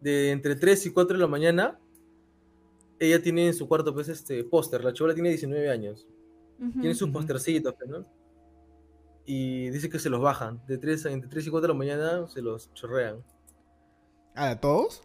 [0.00, 1.78] de entre 3 y 4 de la mañana,
[2.98, 4.84] ella tiene en su cuarto, pues, este póster.
[4.84, 6.06] La chavala tiene 19 años.
[6.58, 7.14] Tiene sus Ujú.
[7.14, 8.04] postercitos, pues, ¿no?
[9.24, 10.60] Y dice que se los bajan.
[10.66, 13.22] De 3, a- entre 3 y 4 de la mañana se los chorrean.
[14.34, 15.02] ¿A todos?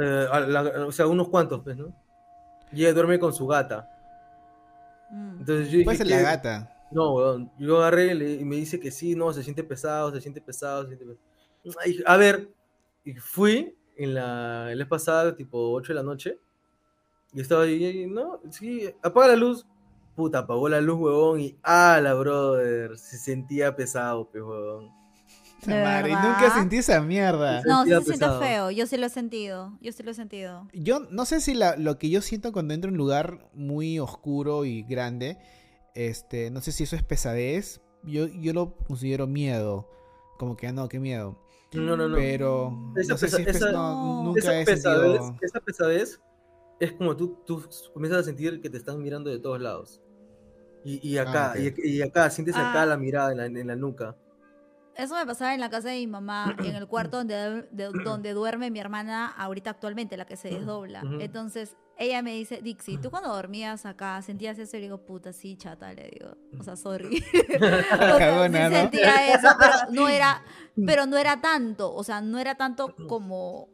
[0.00, 1.94] Eh, a la- o sea, unos cuantos, pues, ¿no?
[2.72, 3.88] Y ella duerme con su gata.
[5.10, 5.40] Mm.
[5.40, 6.22] Entonces yo dije, Puede ser la ¿qué?
[6.22, 6.76] gata.
[6.90, 7.50] No, weón.
[7.58, 10.96] Yo agarré y, me dice que sí, no, se siente pesado, se siente pesado, se
[10.96, 12.06] siente pesado.
[12.06, 12.48] A ver,
[13.04, 16.38] y fui en la, el mes pasado, tipo 8 de la noche,
[17.32, 19.66] y estaba ahí, y, no, sí, apaga la luz.
[20.14, 24.90] Puta, apagó la luz, huevón, y ala, brother, se sentía pesado, pues, huevón.
[25.66, 27.62] ¿De Madre, nunca sentí esa mierda.
[27.66, 28.40] No, sí se siente pesado.
[28.40, 28.70] feo.
[28.70, 29.78] Yo sí lo he sentido.
[29.80, 30.68] Yo sí lo he sentido.
[30.72, 33.98] Yo no sé si la- lo que yo siento cuando entro en un lugar muy
[33.98, 35.38] oscuro y grande,
[35.94, 37.80] este, no sé si eso es pesadez.
[38.04, 39.88] Yo, yo lo considero miedo.
[40.38, 41.38] Como que, ah, no, qué miedo.
[41.72, 42.16] No, no, no.
[42.16, 45.38] Pero Esa no sé si es esa- no, nunca esa he pesadez, sentido...
[45.42, 46.20] esa pesadez
[46.78, 50.00] es como tú, tú comienzas a sentir que te están mirando de todos lados.
[50.84, 52.86] Y, y acá, Ah, y, y acá, sientes acá Ah.
[52.86, 54.14] la mirada en la, en la nuca.
[54.96, 58.32] Eso me pasaba en la casa de mi mamá, en el cuarto donde, de- donde
[58.32, 61.02] duerme mi hermana ahorita actualmente, la que se desdobla.
[61.20, 64.76] Entonces, ella me dice, Dixie, ¿tú cuando dormías acá sentías eso?
[64.76, 66.36] Y le digo, puta, sí, chata, le digo.
[66.58, 67.22] O sea, sorry.
[67.56, 68.80] o sea, Cagona, sí ¿no?
[68.80, 70.42] sentía eso, pero no era,
[70.86, 71.94] pero no era tanto.
[71.94, 73.68] O sea, no era tanto como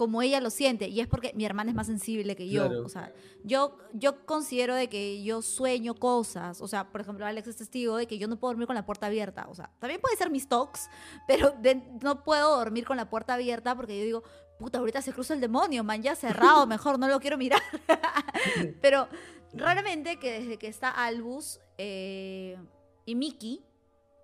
[0.00, 2.86] como ella lo siente y es porque mi hermana es más sensible que yo, Claro.
[2.86, 3.12] o sea,
[3.44, 7.98] yo yo considero de que yo sueño cosas, o sea, por ejemplo, Alex es testigo
[7.98, 10.30] de que yo no puedo dormir con la puerta abierta, o sea, también puede ser
[10.30, 10.88] mis talks,
[11.28, 14.22] pero de- no puedo dormir con la puerta abierta porque yo digo,
[14.58, 17.60] puta, ahorita se cruza el demonio, man, ya cerrado, mejor no lo quiero mirar.
[18.80, 19.06] pero
[19.52, 22.56] raramente que desde que está Albus eh,
[23.04, 23.62] y Mickey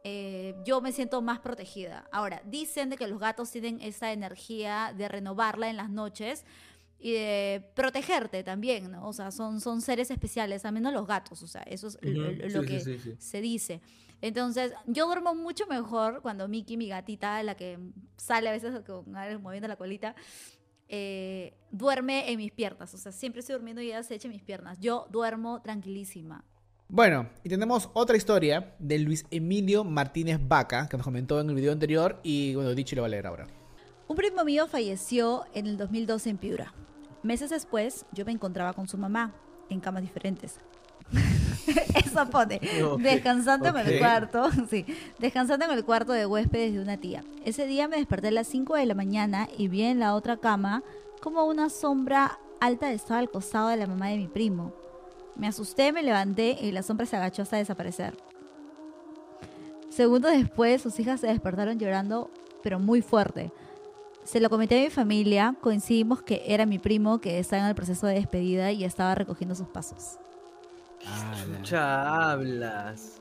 [0.09, 2.09] eh, yo me siento más protegida.
[2.13, 6.45] Ahora, dicen de que los gatos tienen esa energía de renovarla en las noches
[7.01, 9.09] y de protegerte también, ¿no?
[9.09, 12.31] O sea, son, son seres especiales, al menos los gatos, o sea, eso es lo,
[12.31, 13.81] lo que sí, sí, se dice.
[14.21, 17.77] Entonces, yo duermo mucho mejor cuando Mickey, mi gatita, la que
[18.17, 19.11] sale a veces con
[19.43, 20.15] moviendo la colita,
[20.87, 22.95] eh, duerme en mis piernas.
[22.95, 24.79] O sea, siempre estoy durmiendo y ella se echa en mis piernas.
[24.79, 26.45] Yo duermo tranquilísima.
[26.89, 31.57] Bueno, y tenemos otra historia de Luis Emilio Martínez Vaca, que nos comentó en el
[31.57, 33.49] video anterior, y bueno, dicho lo va a leer ahora.
[34.07, 36.75] Un primo mío falleció en el 2012 en Piura.
[37.25, 39.35] Meses después, yo me encontraba con su mamá
[39.69, 40.61] en camas diferentes.
[42.07, 42.61] Eso pone.
[43.01, 43.87] Descansando en ok.
[43.87, 44.87] el cuarto, sí,
[45.19, 47.25] descansando en el cuarto de huéspedes de una tía.
[47.45, 50.37] Ese día me desperté a las 5 de la mañana y vi en la otra
[50.37, 50.85] cama
[51.21, 54.73] como una sombra alta estaba al costado de la mamá de mi primo.
[55.37, 58.17] Me asusté, me levanté y la sombra se agachó hasta desaparecer.
[59.91, 62.31] Segundos después, sus hijas se despertaron llorando,
[62.63, 63.53] pero muy fuerte.
[64.25, 67.75] Se lo comenté a mi familia, coincidimos que era mi primo que estaba en el
[67.75, 70.19] proceso de despedida y estaba recogiendo sus pasos.
[71.57, 73.19] Chucha, hablas.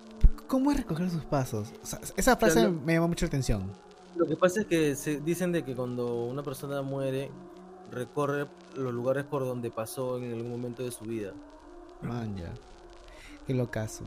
[0.47, 1.74] ¿Cómo es recoger sus pasos?
[1.84, 3.72] O sea, esa frase me llama mucho la atención.
[4.16, 7.30] Lo que pasa es que se dicen de que cuando una persona muere,
[7.91, 11.34] recorre los lugares por donde pasó en algún momento de su vida.
[12.01, 12.51] Man, ya.
[13.47, 14.03] Qué locazo.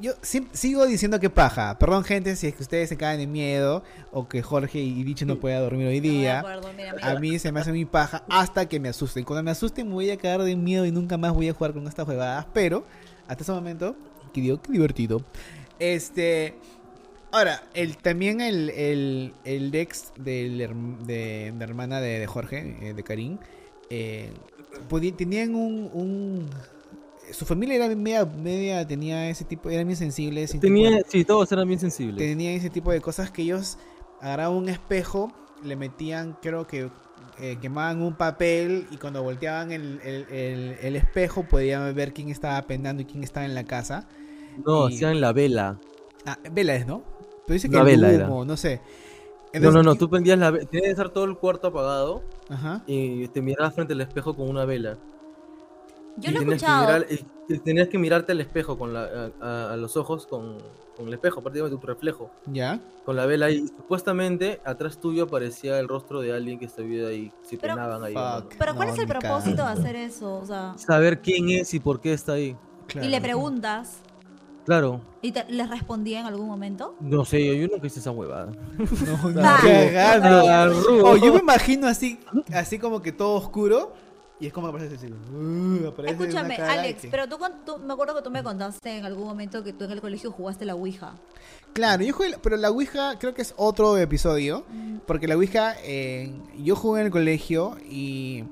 [0.00, 0.12] Yo
[0.52, 1.76] sigo diciendo que paja.
[1.78, 5.26] Perdón, gente, si es que ustedes se caen de miedo o que Jorge y Dicho
[5.26, 6.44] no pueda dormir hoy día.
[7.02, 9.24] A mí se me hace mi paja hasta que me asusten.
[9.24, 11.72] Cuando me asusten me voy a cagar de miedo y nunca más voy a jugar
[11.72, 12.46] con estas jugadas.
[12.54, 12.84] Pero
[13.26, 13.96] hasta ese momento,
[14.32, 15.22] que digo, qué divertido.
[15.80, 16.54] Este.
[17.32, 22.76] Ahora, el, también el, el, el ex del herm- de, de hermana de, de Jorge,
[22.80, 23.36] eh, de Karim,
[23.90, 24.32] eh,
[25.16, 26.48] tenían un, un-
[27.32, 30.50] Su familia era media, media, tenía ese tipo, eran bien sensibles.
[30.52, 32.16] tipo de- Tenía, sí, todos eran bien sensibles.
[32.18, 33.78] tenían ese tipo de cosas que ellos
[34.20, 36.90] agarraban un espejo, le metían, creo que
[37.40, 42.30] eh, quemaban un papel y cuando volteaban el, el- el- el espejo podían ver quién
[42.30, 44.08] estaba pendando y quién estaba en la casa.
[44.66, 45.78] No, y- hacían la vela.
[46.26, 47.04] Ah, vela es, ¿no?
[47.46, 48.26] Pero dice que el vela era.
[48.26, 48.80] humo, no sé.
[49.54, 50.66] no, no, no, tú prendías la vela.
[50.66, 52.82] Tenía que estar todo el cuarto apagado Ajá.
[52.86, 54.98] y te mirabas frente al espejo con una vela.
[56.18, 59.96] Yo y lo he tenías que mirar- tenías mirarte al espejo con la, a, los
[59.96, 60.58] ojos con,
[60.96, 62.30] con el espejo, prácticamente tu reflejo.
[62.46, 62.80] ¿Ya?
[63.04, 63.66] Con la vela ahí.
[63.68, 67.32] Supuestamente atrás tuyo aparecía el rostro de alguien que estuviera ahí.
[67.42, 68.14] Si Pero- penaban ahí.
[68.14, 68.40] no.
[68.42, 68.54] Fuck.
[68.58, 70.34] Pero ¿cuál No, es el propósito de hacer eso?
[70.36, 72.56] O sea, Saber quién es y por qué está ahí.
[72.86, 73.06] Claro.
[73.06, 73.98] y le preguntas
[74.64, 75.00] Claro.
[75.22, 76.94] y te, les respondía en algún momento.
[77.00, 78.50] No sé, yo nunca hice esa huevada.
[78.50, 78.78] No.
[79.40, 81.04] Ah, rudo.
[81.06, 82.18] Oh, yo me imagino así,
[82.52, 83.92] así como que todo oscuro.
[84.40, 85.06] Y es como que aparece así.
[85.12, 89.04] uh, aparece Escúchame, Alex, que- pero tú, tú- me acuerdo que tú me contaste en
[89.04, 91.14] algún momento que tú en el colegio jugaste la Ouija.
[91.72, 94.64] Claro, yo jugué, pero la Ouija creo que es otro episodio.
[95.06, 98.44] Porque la Ouija, eh, yo jugué en el colegio y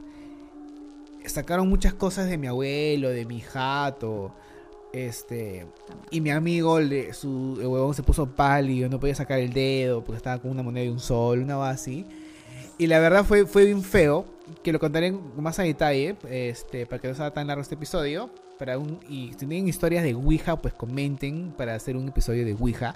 [1.24, 4.32] sacaron muchas cosas de mi abuelo, de mi jato.
[4.92, 5.66] Este,
[6.10, 10.02] y mi amigo, le, su el huevón se puso pálido, no podía sacar el dedo
[10.02, 12.06] porque estaba con una moneda de un sol, una cosa así.
[12.78, 14.24] Y la verdad fue, fue bien feo,
[14.62, 18.30] que lo contaré más a detalle, este, para que no sea tan largo este episodio.
[18.58, 22.54] Para un, y si tienen historias de Ouija, pues comenten para hacer un episodio de
[22.54, 22.94] Ouija.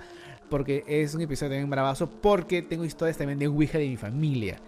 [0.49, 4.59] Porque es un episodio también bravazo, porque tengo historias también de Ouija de mi familia.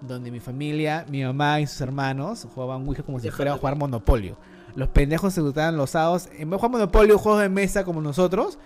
[0.00, 3.76] Donde mi familia, mi mamá y sus hermanos jugaban Ouija como si fuera a jugar
[3.76, 4.36] Monopolio.
[4.74, 6.28] Los pendejos se gustaban los sábados.
[6.32, 8.58] En vez de jugar Monopolio, juegos de mesa como nosotros,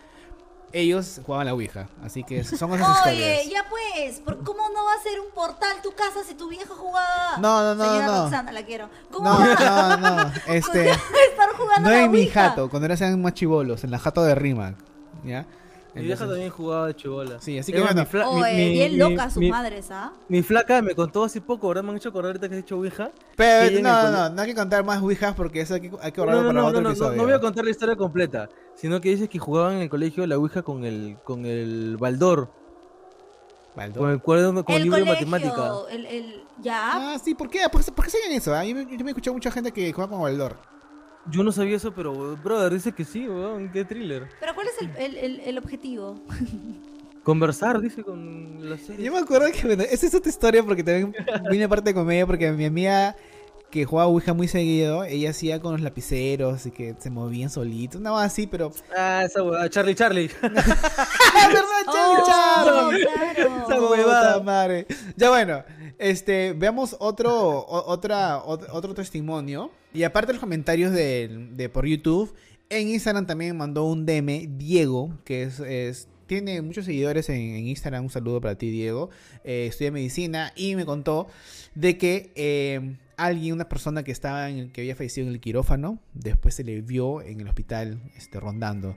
[0.72, 1.88] ellos jugaban la Ouija.
[2.04, 3.40] Así que son esas historias.
[3.40, 6.48] Oye, ya pues, ¿por ¿cómo no va a ser un portal tu casa si tu
[6.48, 7.36] vieja jugaba?
[7.38, 8.22] No, no, no, Señora no.
[8.22, 8.88] Roxana, la quiero.
[9.10, 10.32] ¿Cómo No, va no, no.
[10.46, 12.48] Este, estar jugando no la en mi Ouija?
[12.50, 14.76] jato, cuando eran más chivolos, en la jato de Rimac.
[15.24, 15.46] ¿Ya?
[15.94, 17.40] Mi vieja Entonces- también jugaba de chibola.
[17.40, 18.06] Sí, así que bueno.
[18.06, 20.12] fla- Oye, mi- bien mi- locas sus mi- madres, ¿ah?
[20.28, 22.76] Mi flaca me contó hace poco, ahora me han hecho acordar ahorita que has dicho
[22.76, 23.10] Ouija.
[23.36, 26.12] Pero no, no, no, no hay que contar más Ouijas porque eso hay que, hay
[26.12, 27.16] que No, ahorrarlo no, para no, otro no, no, episodio.
[27.16, 30.26] no voy a contar la historia completa, sino que dices que jugaban en el colegio
[30.26, 32.50] la Ouija con el, con el baldor,
[33.74, 34.00] Baldo.
[34.00, 35.72] con el cuaderno, con el el libro colegio, de matemática.
[35.90, 37.60] el, el, ya, Ah, sí, ¿por qué?
[37.70, 38.54] ¿Por qué, por qué hacían eso?
[38.54, 38.64] ah?
[38.64, 40.56] Yo, me- yo me he escuchado mucha gente que juega con Baldor.
[41.26, 44.26] Yo no sabía eso, pero brother, dice que sí, weón, qué thriller.
[44.40, 46.20] pero ¿cuál es el, el, el, el objetivo?
[47.22, 49.04] Conversar, dice, con la serie.
[49.04, 51.14] Yo me acuerdo que, bueno, esa es otra historia porque también
[51.50, 53.14] vine parte de comedia porque mi amiga
[53.70, 58.00] que jugaba Ouija muy seguido, ella hacía con los lapiceros y que se movían solitos,
[58.00, 58.72] nada más así, pero...
[58.96, 60.30] Ah, esa huevada, Charlie, Charlie.
[60.42, 61.92] ¡Ah, verdad, Oh,
[62.26, 63.04] Charlie, Charlie!
[63.34, 63.62] claro.
[63.68, 64.86] Esa huevada, madre.
[65.16, 65.62] Ya bueno,
[65.98, 69.70] este, veamos otro, o- otra, otro testimonio.
[69.92, 72.34] Y aparte de los comentarios de, por YouTube,
[72.68, 78.04] en Instagram también mandó un DM Diego, que es, tiene muchos seguidores en, Instagram.
[78.04, 79.10] Un saludo para ti, Diego.
[79.42, 81.26] Eh, estudia medicina y me contó
[81.74, 85.40] de que eh, alguien, una persona que estaba en el, que había fallecido en el
[85.40, 88.96] quirófano, después se le vio en el hospital este, rondando.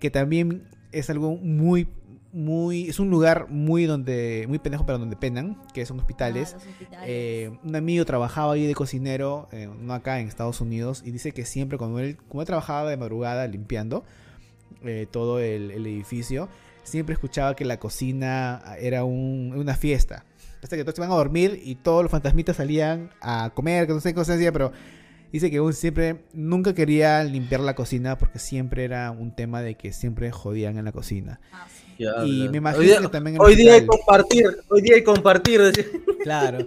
[0.00, 1.86] Que también es algo muy,
[2.32, 6.54] muy, es un lugar muy donde, muy pendejo para donde penan, que son hospitales.
[6.54, 7.06] Ah, hospitales.
[7.08, 11.32] Eh, un amigo trabajaba ahí de cocinero, eh, no acá en Estados Unidos, y dice
[11.32, 14.04] que siempre cuando él, como él trabajaba de madrugada limpiando
[14.84, 16.48] eh, todo el, el edificio,
[16.84, 20.24] siempre escuchaba que la cocina era un- una fiesta.
[20.62, 23.92] Hasta que todos se iban a dormir y todos los fantasmitas salían a comer, que
[23.92, 24.72] no sé qué cosa hacía, pero
[25.32, 29.74] dice que aún siempre, nunca quería limpiar la cocina porque siempre era un tema de
[29.74, 31.40] que siempre jodían en la cocina.
[31.52, 31.81] Ah, sí.
[31.98, 34.94] Y me imagino hoy día, que también en el Hoy día hay compartir, hoy día
[34.96, 35.60] hay compartir.
[36.22, 36.58] Claro.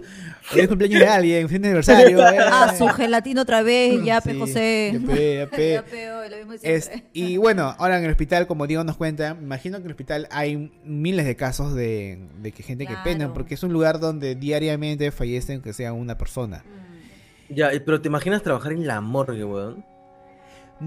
[0.54, 2.20] Hoy es cumpleaños de alguien, fin de aniversario.
[2.28, 2.38] eh.
[2.40, 4.90] Ah, su gelatina otra vez, ya, pe, Sí, José.
[5.00, 5.72] ya pe, ya pe.
[5.72, 7.08] Ya peo, lo mismo de Es- siempre.
[7.14, 9.92] y bueno, ahora en el hospital, como Diego nos cuenta, me imagino que en el
[9.92, 13.98] hospital hay miles de casos de, de que gente que pena, porque es un lugar
[13.98, 16.62] donde diariamente fallecen que sea una persona.
[16.64, 17.54] Mm.
[17.54, 19.84] Ya, pero te imaginas trabajar en la morgue, weón.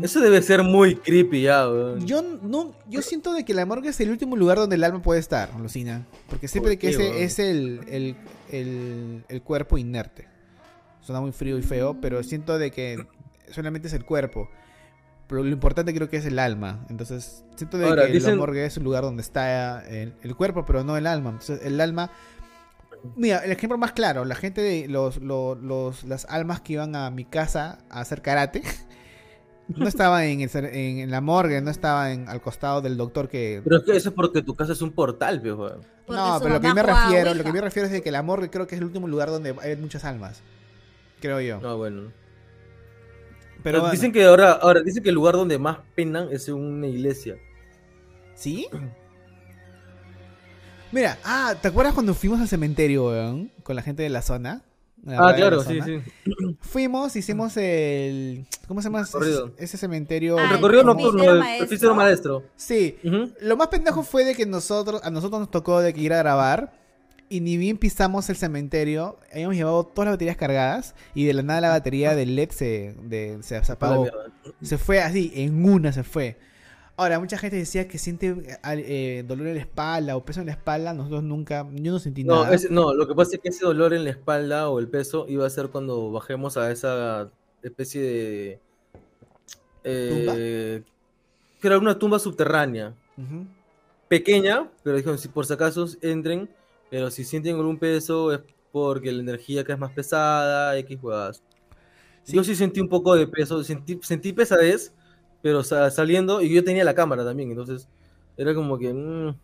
[0.01, 2.05] Eso debe ser muy creepy ya, weón.
[2.05, 5.01] Yo no, yo siento de que la morgue es el último lugar donde el alma
[5.01, 6.05] puede estar, Lucina.
[6.29, 7.15] Porque siempre ¿Por que ese weón?
[7.23, 8.15] es el, el,
[8.51, 10.27] el, el cuerpo inerte.
[11.01, 13.07] Suena muy frío y feo, pero siento de que
[13.51, 14.47] solamente es el cuerpo.
[15.27, 16.85] Pero lo importante creo que es el alma.
[16.89, 20.35] Entonces, siento de Ahora, que dicen- la morgue es un lugar donde está el, el
[20.35, 21.29] cuerpo, pero no el alma.
[21.31, 22.11] Entonces, el alma...
[23.15, 26.95] Mira, el ejemplo más claro, la gente de los, los, los- las almas que iban
[26.95, 28.61] a mi casa a hacer karate,
[29.75, 33.61] no estaban en, el en, en la morgue, no estaban al costado del doctor que...
[33.63, 35.41] Pero es que eso es porque tu casa es un portal.
[35.41, 38.23] Porque no, pero lo que me refiero, lo que me refiero es de que la
[38.23, 40.41] morgue creo que es el último lugar donde hay muchas almas.
[41.21, 41.59] Creo yo.
[41.59, 42.11] No, bueno.
[43.57, 43.91] pero Pero bueno.
[43.91, 47.35] dicen que ahora, ahora dicen que el lugar donde más penan es en una iglesia.
[48.35, 48.67] ¿Sí?
[50.91, 53.51] Mira, ah, ¿te acuerdas cuando fuimos al cementerio, weón?
[53.63, 54.63] Con la gente de la zona.
[55.03, 56.01] La Ah, claro, la sí, sí.
[56.61, 58.45] Fuimos, hicimos el...
[58.67, 59.01] ¿Cómo se llama?
[59.01, 59.51] ese- Recorrido.
[59.57, 60.37] Ese cementerio.
[60.37, 61.67] Ah, El recorrido nocturno, el maestro.
[61.67, 62.43] presbítero maestro.
[62.55, 62.97] Sí.
[63.41, 66.17] Lo más pendejo fue de que nosotros, a nosotros nos tocó de que ir a
[66.17, 66.73] grabar
[67.29, 71.43] y ni bien pisamos el cementerio, habíamos llevado todas las baterías cargadas y de la
[71.43, 74.07] nada la batería del LED se, de- se, se apagó.
[74.61, 76.37] Se fue así, en una se fue.
[76.99, 80.47] Ahora, mucha gente decía que siente eh, eh, dolor en la espalda o peso en
[80.47, 80.93] la espalda.
[80.93, 82.57] Nosotros nunca, yo no sentí No, nada.
[82.69, 85.47] no, lo que pasa es que ese dolor en la espalda o el peso iba
[85.47, 87.31] a ser cuando bajemos a esa
[87.63, 88.59] especie de...
[89.85, 90.83] Eh,
[91.61, 92.93] que era una tumba subterránea.
[93.17, 93.45] Ujú.
[94.09, 96.49] Pequeña, pero dijeron, si por si acaso entren,
[96.91, 98.41] pero si sienten algún peso es
[98.73, 101.41] porque la energía acá es más pesada, X huevadas.
[102.23, 102.35] Sí.
[102.35, 104.93] Yo sí sentí un poco de peso, sentí, sentí pesadez,
[105.41, 107.87] pero sa- saliendo, y yo tenía la cámara también, entonces
[108.37, 108.93] era como que...
[108.93, 109.35] mm,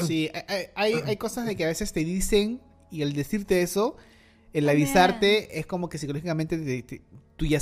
[0.00, 0.30] Sí,
[0.74, 3.96] hay- hay, cosas de que a veces te dicen y al decirte eso,
[4.52, 4.86] el También.
[4.88, 7.02] avisarte es como que psicológicamente te- te-
[7.36, 7.58] tú ya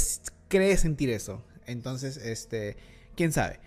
[0.48, 1.42] crees sentir eso.
[1.66, 2.76] Entonces, este,
[3.16, 3.58] quién sabe.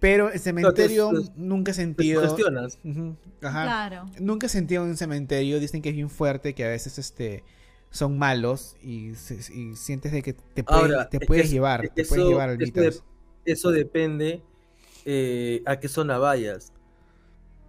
[0.00, 2.22] Pero el cementerio te- nunca he te sentido.
[2.22, 2.78] sugestionas.
[2.84, 3.62] Ujú, ajá.
[3.64, 4.06] Claro.
[4.20, 5.60] Nunca he sentido un cementerio.
[5.60, 7.42] Dicen que es bien fuerte, que a veces este
[7.90, 11.88] son malos y, se- y sientes de que te, puede- Ahora, te puedes es- llevar,
[11.94, 12.64] te eso- puedes llevar de-
[13.44, 14.42] Eso depende
[15.04, 16.72] eh, a qué zona vayas.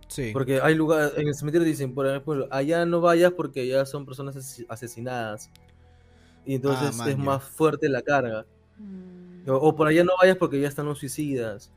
[0.08, 0.30] Sí.
[0.32, 4.06] Porque hay lugares, en el cementerio dicen, por ejemplo, allá no vayas porque allá son
[4.06, 5.50] personas ases- asesinadas.
[6.46, 7.24] Y entonces Ah, man, es ya.
[7.24, 8.46] más fuerte la carga.
[8.78, 9.50] Mm.
[9.50, 11.72] O, o por allá no vayas porque ya están los suicidas.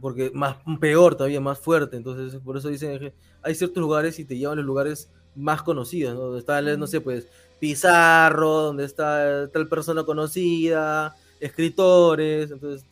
[0.00, 1.96] Porque más peor todavía, más fuerte.
[1.96, 5.62] Entonces, por eso dicen que hay ciertos lugares y te llevan a los lugares más
[5.62, 6.20] conocidos, ¿no?
[6.20, 7.28] Donde está, no sé, pues,
[7.60, 12.50] Pizarro, donde está tal persona conocida, escritores.
[12.50, 12.84] Entonces,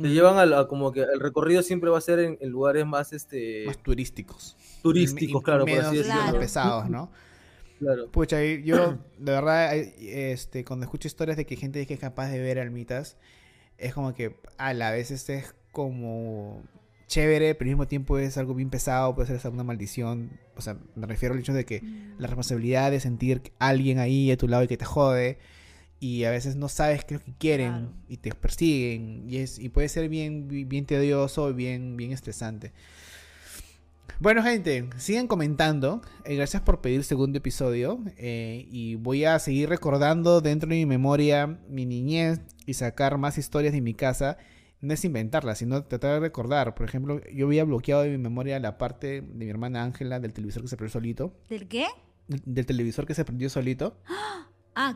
[0.00, 2.86] te llevan a, la- como que el recorrido siempre va a ser en, en lugares
[2.86, 4.56] más este más turísticos.
[4.82, 6.20] turísticos, Y- y claro, por así decirlo.
[6.22, 6.38] Claro.
[6.38, 7.10] pesados, ¿no?
[7.78, 8.08] Claro.
[8.12, 12.38] Pucha, yo, de verdad, este, cuando escucho historias de que gente que es capaz de
[12.38, 13.16] ver almitas,
[13.76, 16.62] es como que a la vez este es como
[17.08, 20.38] chévere, pero al mismo tiempo es algo bien pesado, puede ser hasta una maldición.
[20.56, 21.82] O sea, me refiero al hecho de que
[22.18, 25.38] la responsabilidad de sentir a alguien ahí a tu lado y que te jode.
[26.04, 27.92] Y a veces no sabes qué es lo que quieren Claro.
[28.08, 29.24] y te persiguen.
[29.30, 32.72] Y, es, y puede ser bien, bien tedioso y bien, bien estresante.
[34.18, 36.02] Bueno, gente, sigan comentando.
[36.24, 38.00] Eh, gracias por pedir segundo episodio.
[38.16, 43.38] eh, y voy a seguir recordando dentro de mi memoria mi niñez y sacar más
[43.38, 44.38] historias de mi casa.
[44.80, 46.74] No es inventarlas, sino tratar de recordar.
[46.74, 50.32] Por ejemplo, yo había bloqueado de mi memoria la parte de mi hermana Ángela del
[50.32, 51.34] televisor que se prendió solito.
[51.48, 51.86] ¿Del qué?
[52.26, 53.96] Del, del televisor que se prendió solito.
[54.08, 54.48] Ah,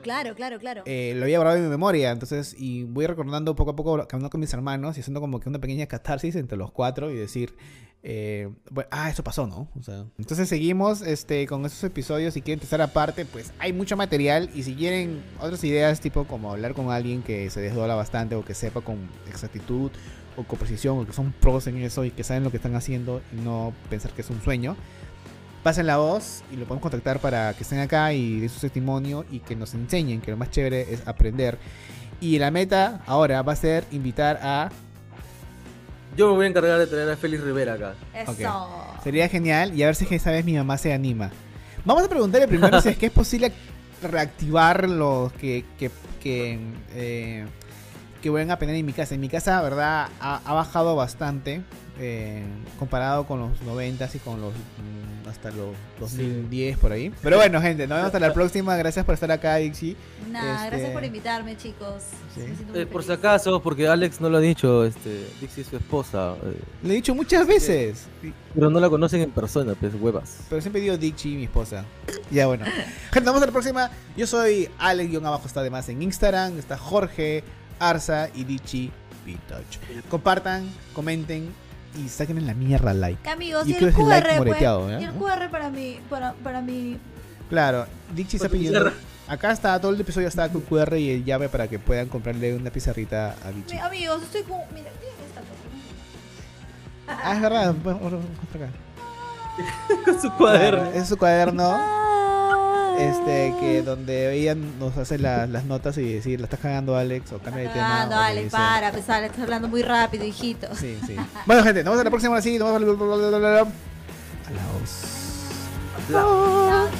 [0.03, 0.83] claro, claro, claro.
[0.87, 2.11] Eh, lo había grabado en mi memoria.
[2.11, 5.49] Entonces, y voy recordando poco a poco, caminando con mis hermanos y haciendo como que
[5.49, 7.55] una pequeña catarsis entre los cuatro y decir,
[8.03, 8.49] eh,
[8.91, 9.69] ah, eso pasó, ¿no?
[9.79, 12.35] O sea, entonces seguimos este, con esos episodios.
[12.35, 14.51] Si quieren tercera parte, pues hay mucho material.
[14.55, 18.45] Y si quieren otras ideas, tipo como hablar con alguien que se desdobla bastante o
[18.45, 18.97] que sepa con
[19.29, 19.91] exactitud
[20.37, 22.77] o con precisión o que son pros en eso y que saben lo que están
[22.77, 24.77] haciendo y no pensar que es un sueño.
[25.67, 29.25] Pasen la voz y lo podemos contactar para que estén acá y den su testimonio
[29.33, 31.59] y que nos enseñen, que lo más chévere es aprender.
[32.21, 34.71] Y la meta ahora va a ser invitar a...
[36.17, 37.95] Yo me voy a encargar de traer a Félix Rivera acá.
[38.15, 38.95] Eso.
[39.03, 41.33] Sería genial y a ver si es que esta vez mi mamá se anima.
[41.85, 43.51] Vamos a preguntarle primero si es que es posible
[44.01, 45.91] reactivar los que, que,
[46.23, 46.61] que,
[46.95, 47.45] eh,
[48.23, 49.15] que vuelven a penar en mi casa.
[49.15, 51.63] En mi casa, verdad, ha, ha bajado bastante
[51.99, 52.45] eh,
[52.79, 57.13] comparado con los 90 y con los mm, hasta los 2010 por ahí.
[57.23, 58.77] Pero bueno, gente, nos vemos hasta la próxima.
[58.77, 59.97] Gracias por estar acá, Dixie.
[60.31, 62.03] Nada, Este- gracias por invitarme, chicos.
[62.35, 62.43] Sí.
[62.75, 66.35] Eh, por si acaso, porque Alex no lo ha dicho, este, Dixie es su esposa,
[66.45, 68.07] eh, Le he dicho muchas veces.
[68.55, 70.39] pero no la conocen en persona, pues huevas.
[70.51, 71.85] Pero siempre digo Dixie, mi esposa.
[72.31, 72.65] Ya bueno.
[72.67, 73.91] Gente, nos vemos en la próxima.
[74.17, 76.59] Yo soy Alex, guion abajo está además en Instagram.
[76.59, 77.43] Está Jorge,
[77.79, 78.91] Arza y Dixie
[79.49, 79.79] Touch.
[80.09, 81.53] Compartan, comenten
[81.99, 83.29] y saquen en la mierda like.
[83.29, 84.99] Amigos, Y el like QR, pues, ¿eh?
[85.01, 86.99] y el QR para mi, para, para mi...
[87.49, 88.93] Claro, Dixie está pidiendo.
[89.29, 92.55] Acá está, todo el episodio está con QR y el llave para que puedan comprarle
[92.55, 93.81] una pizarrita a mi- Dixie.
[93.81, 94.59] amigos, estoy con...
[94.73, 94.91] Mira.
[97.09, 97.75] Ah, es verdad.
[97.75, 98.69] Muestra acá.
[100.05, 100.91] Con su cuaderno.
[100.91, 101.71] Es su cuaderno.
[102.99, 107.33] Este, que donde ella nos hace la- las notas y decir, la estás cagando Alex
[107.33, 108.03] o cambia de tema.
[108.03, 110.69] Ah, no, o le Alex, para, pesar, estás hablando muy rápido, hijito.
[110.75, 111.17] Sí, sí.
[111.47, 112.33] Bueno, gente, nos vemos en la próxima.
[112.33, 113.69] Ahora sí, nos vemos.
[116.09, 116.91] Adiós.